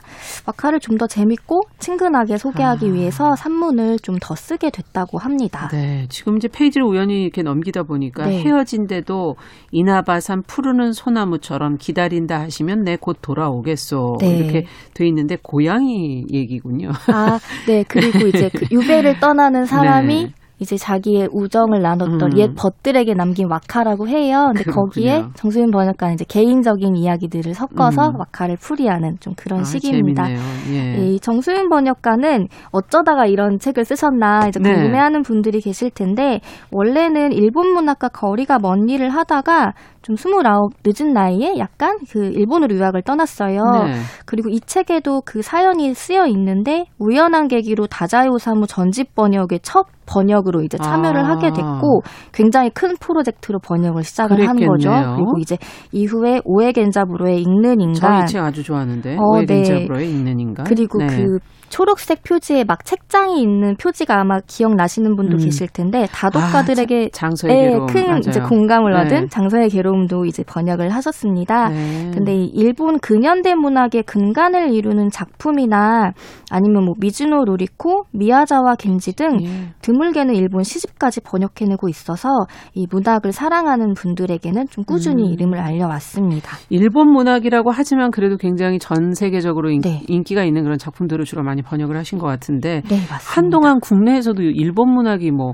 [0.48, 2.92] 와카를 좀 더 재밌고 친근하게 소개하기 아.
[2.94, 5.68] 위해서 산문을 좀 더 쓰게 됐다고 합니다.
[5.72, 8.44] 네, 지금 이제 페이지를 우연히 이렇게 넘기다 보니까 네.
[8.44, 9.36] 헤어진데도
[9.72, 14.38] 이나바산 푸르는 소나무처럼 기다린다 하시면 내 곧 돌아오겠소 네.
[14.38, 16.90] 이렇게 돼 있는데 고양이 얘기군요.
[17.14, 17.84] 아, 네.
[17.88, 20.32] 그리고 이제 그 유배를 떠나는 사람이 네.
[20.62, 22.38] 이제 자기의 우정을 나눴던 음.
[22.38, 24.52] 옛 벗들에게 남긴 와카라고 해요.
[24.54, 24.86] 근데 그렇군요.
[24.86, 28.20] 거기에 정수윤 번역가는 이제 개인적인 이야기들을 섞어서 음.
[28.20, 30.26] 와카를 풀이하는 좀 그런 아, 시기입니다.
[30.26, 31.02] 재밌네요.
[31.02, 31.08] 예.
[31.08, 34.72] 이 정수윤 번역가는 어쩌다가 이런 책을 쓰셨나 이제 네.
[34.72, 36.42] 궁금해하는 분들이 계실 텐데
[36.72, 43.04] 원래는 일본 문학과 거리가 먼 일을 하다가 좀 스물아홉 늦은 나이에 약간 그 일본으로 유학을
[43.04, 43.62] 떠났어요.
[43.86, 43.94] 네.
[44.26, 50.78] 그리고 이 책에도 그 사연이 쓰여 있는데 우연한 계기로 다자요사무 전집 번역의 첫 번역으로 이제
[50.78, 51.30] 참여를 아.
[51.30, 52.02] 하게 됐고
[52.34, 54.90] 굉장히 큰 프로젝트로 번역을 시작을 한 거죠.
[54.90, 55.16] 그랬겠네요.
[55.16, 55.58] 그리고 이제
[55.92, 59.62] 이후에 오에겐자부로의 읽는 인간 저희 책 아주 좋아하는데 어, 오해 네.
[59.62, 60.66] 겐자브로의 읽는 인간.
[60.66, 61.08] 그리고 네.
[61.08, 61.40] 그
[61.72, 65.44] 초록색 표지에 막 책장이 있는 표지가 아마 기억나시는 분도 음.
[65.44, 67.88] 계실 텐데 다독가들에게 아, 장서의 예, 괴로움.
[67.88, 68.18] 큰 맞아요.
[68.20, 69.00] 이제 공감을 네.
[69.00, 71.70] 얻은 장서의 괴로움도 이제 번역을 하셨습니다.
[71.70, 72.12] 네.
[72.14, 76.12] 근데 이 일본 근현대 문학의 근간을 이루는 작품이나
[76.52, 79.48] 아니면 뭐 미즈노 로리코, 미야자와 겐지 등 예.
[79.82, 82.30] 드물게는 일본 시집까지 번역해내고 있어서
[82.74, 85.34] 이 문학을 사랑하는 분들에게는 좀 꾸준히 음.
[85.34, 86.58] 이름을 알려왔습니다.
[86.70, 90.02] 일본 문학이라고 하지만 그래도 굉장히 전 세계적으로 인, 네.
[90.08, 92.98] 인기가 있는 그런 작품들을 주로 많이 번역을 하신 것 같은데 네.
[93.36, 95.54] 한동안 국내에서도 일본 문학이 뭐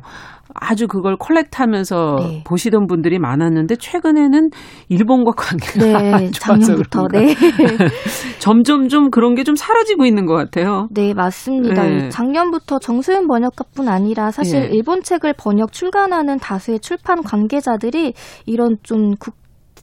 [0.60, 2.44] 아주 그걸 컬렉트하면서 네.
[2.46, 4.50] 보시던 분들이 많았는데 최근에는
[4.90, 7.08] 일본과 관계가 네, 작년부터.
[7.12, 7.36] 네.
[8.40, 10.88] 점점 좀 그런 게 좀 사라지고 있는 것 같아요.
[10.92, 11.84] 네, 맞습니다.
[11.84, 12.10] 네.
[12.10, 14.68] 작년부터 정수윤 번역가뿐 아니라 사실 예.
[14.76, 18.14] 일본 책을 번역 출간하는 다수의 출판 관계자들이
[18.46, 19.36] 이런 좀 국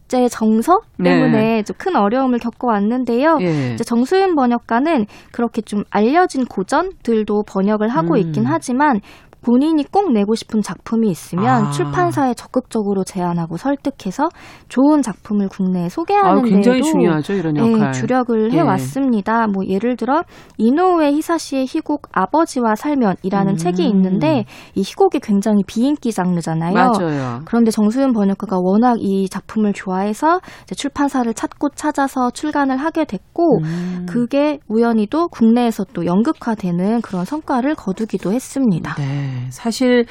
[0.08, 1.10] 제 정서 네.
[1.10, 3.38] 때문에 좀큰 어려움을 겪어왔는데요.
[3.40, 3.72] 예.
[3.74, 8.18] 이제 정수윤 번역가는 그렇게 좀 알려진 고전들도 번역을 하고 음.
[8.18, 9.00] 있긴 하지만
[9.44, 11.70] 본인이 꼭 내고 싶은 작품이 있으면 아.
[11.70, 14.28] 출판사에 적극적으로 제안하고 설득해서
[14.68, 17.92] 좋은 작품을 국내에 소개하는 아, 굉장히 데도 중요하죠 이런 네, 역할.
[17.92, 18.56] 주력을 예.
[18.56, 19.46] 해왔습니다.
[19.46, 20.22] 뭐 예를 들어
[20.58, 23.56] 이노우에 히사시의 희곡 아버지와 살면이라는 음.
[23.56, 26.72] 책이 있는데 이 희곡이 굉장히 비인기 장르잖아요.
[26.74, 27.40] 맞아요.
[27.44, 30.40] 그런데 정수윤 번역가가 워낙 이 작품을 좋아해서
[30.74, 34.06] 출판사를 찾고 찾아서 출간을 하게 됐고 음.
[34.08, 38.94] 그게 우연히도 국내에서 또 연극화되는 그런 성과를 거두기도 했습니다.
[38.94, 40.06] 네, 사실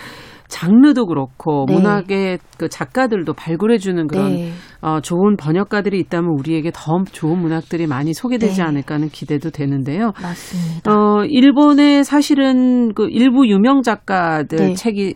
[0.47, 1.73] 장르도 그렇고 네.
[1.73, 4.51] 문학의 그 작가들도 발굴해주는 그런 네.
[4.81, 8.61] 어, 좋은 번역가들이 있다면 우리에게 더 좋은 문학들이 많이 소개되지 네.
[8.61, 10.11] 않을까 하는 기대도 되는데요.
[10.21, 10.91] 맞습니다.
[10.91, 14.73] 어, 일본에 사실은 그 일부 유명 작가들 네.
[14.75, 15.15] 책이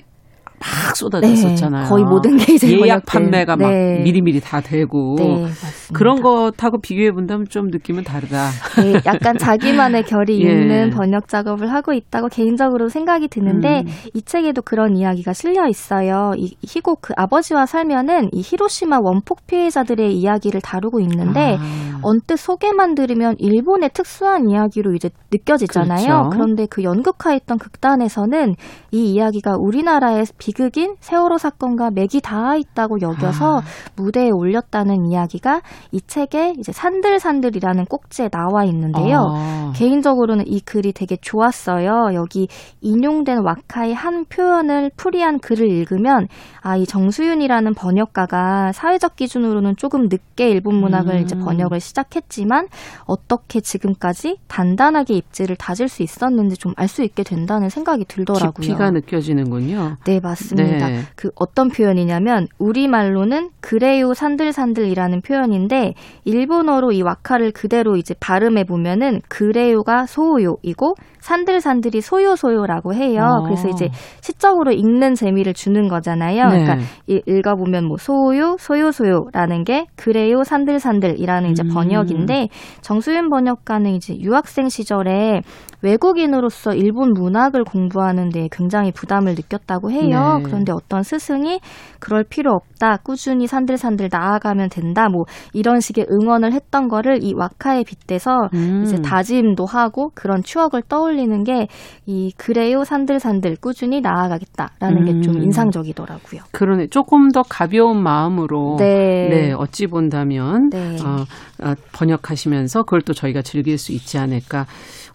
[0.59, 1.83] 막 쏟아졌었잖아요.
[1.83, 3.23] 네, 거의 모든 게 이제 예약 번역된.
[3.31, 4.01] 판매가 막 네.
[4.03, 5.45] 미리미리 다 되고 네.
[5.93, 8.49] 그런 것하고 비교해 본다면 좀 느낌은 다르다.
[8.81, 10.51] 네, 약간 자기만의 결이 예.
[10.51, 13.91] 있는 번역 작업을 하고 있다고 개인적으로 생각이 드는데 음.
[14.13, 16.31] 이 책에도 그런 이야기가 실려 있어요.
[16.37, 21.99] 이 희곡 그 아버지와 살면은 이 히로시마 원폭 피해자들의 이야기를 다루고 있는데 아.
[22.03, 26.05] 언뜻 소개만 들으면 일본의 특수한 이야기로 이제 느껴지잖아요.
[26.05, 26.29] 그렇죠.
[26.31, 28.55] 그런데 그 연극화했던 극단에서는
[28.91, 33.61] 이 이야기가 우리나라의 비극인 세월호 사건과 맥이 닿아 있다고 여겨서 아.
[33.97, 39.25] 무대에 올렸다는 이야기가 이 책에 이제 산들산들이라는 꼭지에 나와 있는데요.
[39.35, 39.73] 아.
[39.75, 42.13] 개인적으로는 이 글이 되게 좋았어요.
[42.13, 42.47] 여기
[42.79, 46.27] 인용된 와카의 한 표현을 풀이한 글을 읽으면
[46.61, 51.19] 아, 이 정수윤이라는 번역가가 사회적 기준으로는 조금 늦게 일본 문학을 음.
[51.19, 52.67] 이제 번역을 시작했지만
[53.05, 58.51] 어떻게 지금까지 단단하게 입지를 다질 수 있었는지 좀 알 수 있게 된다는 생각이 들더라고요.
[58.53, 59.97] 깊이가 느껴지는군요.
[60.05, 60.36] 네, 맞습니다.
[60.55, 60.99] 네.
[61.15, 65.93] 그 어떤 표현이냐면 우리말로는 그래요 산들산들이라는 표현인데
[66.25, 73.21] 일본어로 이 와카를 그대로 이제 발음해 보면은 그래요가 소요이고 산들산들이 소요소요라고 해요.
[73.23, 73.43] 어.
[73.43, 73.89] 그래서 이제
[74.21, 76.47] 시적으로 읽는 재미를 주는 거잖아요.
[76.47, 76.63] 네.
[76.63, 76.77] 그러니까
[77.07, 81.73] 이- 읽어 보면 뭐 소요, 소요소요라는 게 그래요 산들산들이라는 이제 음.
[81.73, 82.47] 번역인데
[82.81, 85.41] 정수윤 번역가는 이제 유학생 시절에
[85.81, 90.37] 외국인으로서 일본 문학을 공부하는 데 굉장히 부담을 느꼈다고 해요.
[90.37, 90.43] 네.
[90.43, 91.59] 그런데 어떤 스승이
[91.99, 92.97] 그럴 필요 없다.
[92.97, 95.07] 꾸준히 산들산들 나아가면 된다.
[95.09, 95.23] 뭐
[95.53, 98.83] 이런 식의 응원을 했던 거를 이 와카에 빗대서 음.
[98.83, 101.67] 이제 다짐도 하고 그런 추억을 떠올리는 게
[102.05, 105.43] 이 그래요 산들산들 꾸준히 나아가겠다라는 게좀 음.
[105.43, 106.41] 인상적이더라고요.
[106.51, 106.87] 그러네.
[106.87, 109.27] 조금 더 가벼운 마음으로 네.
[109.29, 110.95] 네, 어찌 본다면 네.
[111.03, 111.25] 어,
[111.63, 114.65] 어, 번역하시면서 그걸 또 저희가 즐길 수 있지 않을까.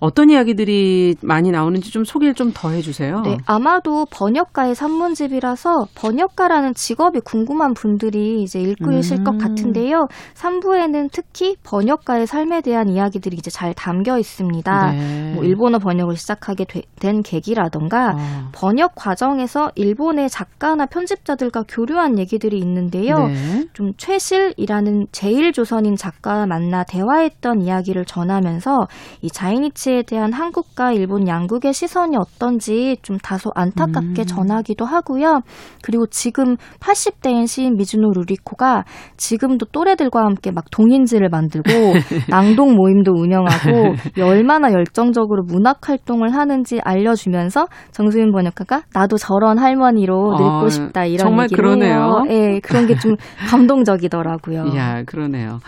[0.04, 3.20] 어떤 이야기들이 많이 나오는지 좀 소개를 좀 더 해주세요.
[3.22, 9.38] 네, 아마도 번역가의 전문집이라서 번역가라는 직업이 궁금한 분들이 이제 읽으실 것 음.
[9.38, 10.08] 같은데요.
[10.34, 14.90] 3부에는 특히 번역가의 삶에 대한 이야기들이 이제 잘 담겨 있습니다.
[14.92, 15.32] 네.
[15.34, 18.48] 뭐 일본어 번역을 시작하게 되- 된 계기라던가 어.
[18.52, 23.28] 번역 과정에서 일본의 작가나 편집자들과 교류한 얘기들이 있는데요.
[23.28, 23.64] 네.
[23.72, 28.88] 좀 최실이라는 제일조선인 작가와 만나 대화했던 이야기를 전하면서
[29.22, 34.24] 이 자이니치 에 대한 한국과 일본 양국의 시선이 어떤지 좀 다소 안타깝게 음.
[34.24, 35.42] 전하기도 하고요.
[35.82, 38.84] 그리고 지금 80대인 시인 미즈노 루리코가
[39.18, 41.70] 지금도 또래들과 함께 막 동인지를 만들고
[42.30, 50.30] 낭독 모임도 운영하고 이 얼마나 열정적으로 문학 활동을 하는지 알려주면서 정수인 번역가가 나도 저런 할머니로
[50.38, 52.24] 늙고 아, 싶다 이런 정말 그러네요.
[52.30, 53.16] 예, 그런 게 좀
[53.50, 54.66] 감동적이더라고요.
[54.72, 55.58] 이야, 그러네요.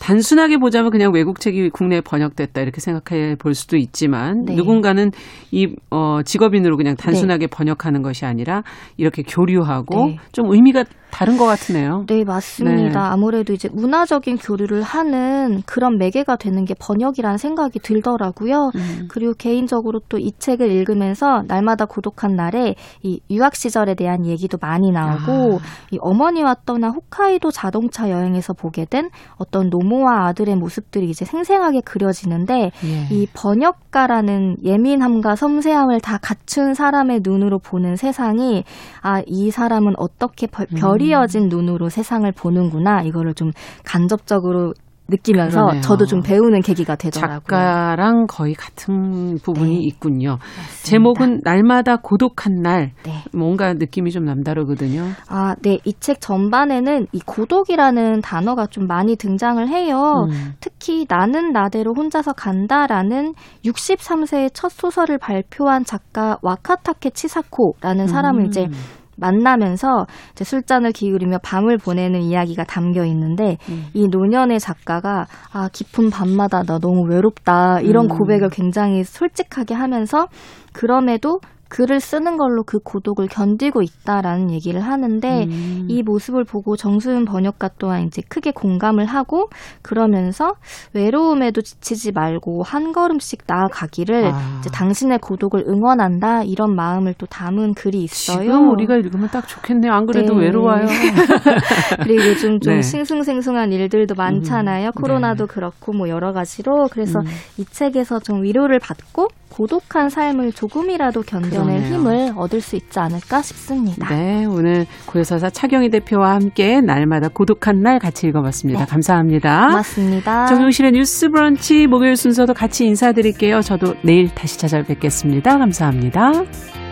[0.00, 4.54] 단순하게 보자면 그냥 외국 책이 국내에 번역됐다 이렇게 생각해 볼 수도 있지만 네.
[4.54, 5.10] 누군가는
[5.50, 8.62] 이 어, 직업인으로 그냥 단순하게 번역하는 것이 아니라
[8.96, 10.16] 이렇게 교류하고 네.
[10.32, 10.84] 좀 의미가
[11.14, 12.04] 다른 것 같으네요.
[12.08, 13.00] 네, 맞습니다.
[13.02, 13.08] 네.
[13.12, 18.70] 아무래도 이제 문화적인 교류를 하는 그런 매개가 되는 게 번역이라는 생각이 들더라고요.
[18.74, 19.06] 음.
[19.08, 24.90] 그리고 개인적으로 또 이 책을 읽으면서 날마다 고독한 날에 이 유학 시절에 대한 얘기도 많이
[24.90, 25.64] 나오고 아.
[25.90, 32.70] 이 어머니와 떠나 홋카이도 자동차 여행에서 보게 된 어떤 노모와 아들의 모습들이 이제 생생하게 그려지는데
[32.84, 33.14] 예.
[33.14, 38.64] 이 번역가라는 예민함과 섬세함을 다 갖춘 사람의 눈으로 보는 세상이
[39.02, 40.76] 아 이 사람은 어떻게 벌- 음.
[40.78, 43.50] 별이 어진 눈으로 세상을 보는구나 이거를 좀
[43.84, 44.72] 간접적으로
[45.06, 45.82] 느끼면서 그러네요.
[45.82, 47.40] 저도 좀 배우는 계기가 되더라고요.
[47.40, 49.80] 작가랑 거의 같은 부분이 네.
[49.82, 50.38] 있군요.
[50.38, 50.82] 맞습니다.
[50.82, 52.92] 제목은 날마다 고독한 날.
[53.04, 53.12] 네.
[53.34, 55.02] 뭔가 느낌이 좀 남다르거든요.
[55.28, 55.78] 아, 네.
[55.84, 60.26] 이 책 전반에는 이 고독이라는 단어가 좀 많이 등장을 해요.
[60.30, 60.54] 음.
[60.60, 63.34] 특히 나는 나대로 혼자서 간다라는
[63.66, 68.46] 63세의 첫 소설을 발표한 작가 와카타케 치사코라는 사람을 음.
[68.46, 68.68] 이제
[69.16, 73.86] 만나면서 술잔을 기울이며 밤을 보내는 이야기가 담겨 있는데 음.
[73.94, 78.08] 이 노년의 작가가 아 깊은 밤마다 나 너무 외롭다 이런 음.
[78.08, 80.26] 고백을 굉장히 솔직하게 하면서
[80.72, 85.86] 그럼에도 글을 쓰는 걸로 그 고독을 견디고 있다라는 얘기를 하는데 음.
[85.88, 89.48] 이 모습을 보고 정수윤 번역가 또한 이제 크게 공감을 하고
[89.82, 90.54] 그러면서
[90.92, 94.58] 외로움에도 지치지 말고 한 걸음씩 나아가기를 아.
[94.60, 98.42] 이제 당신의 고독을 응원한다 이런 마음을 또 담은 글이 있어요.
[98.42, 99.92] 지금 우리가 읽으면 딱 좋겠네요.
[99.92, 100.46] 안 그래도 네.
[100.46, 100.86] 외로워요.
[102.02, 102.82] 그리고 요즘 좀 네.
[102.82, 104.88] 싱숭생숭한 일들도 많잖아요.
[104.88, 105.52] 음, 코로나도 네.
[105.52, 107.26] 그렇고 뭐 여러 가지로 그래서 음.
[107.58, 111.94] 이 책에서 좀 위로를 받고 고독한 삶을 조금이라도 견 그러네요.
[111.94, 114.08] 힘을 얻을 수 있지 않을까 싶습니다.
[114.08, 118.80] 네, 오늘 고요서사 차경희 대표와 함께 날마다 고독한 날 같이 읽어봤습니다.
[118.80, 118.86] 네.
[118.86, 119.68] 감사합니다.
[119.68, 120.46] 고맙습니다.
[120.46, 123.62] 정용실의 뉴스 브런치 목요일 순서도 같이 인사드릴게요.
[123.62, 125.58] 저도 내일 다시 찾아뵙겠습니다.
[125.58, 126.83] 감사합니다.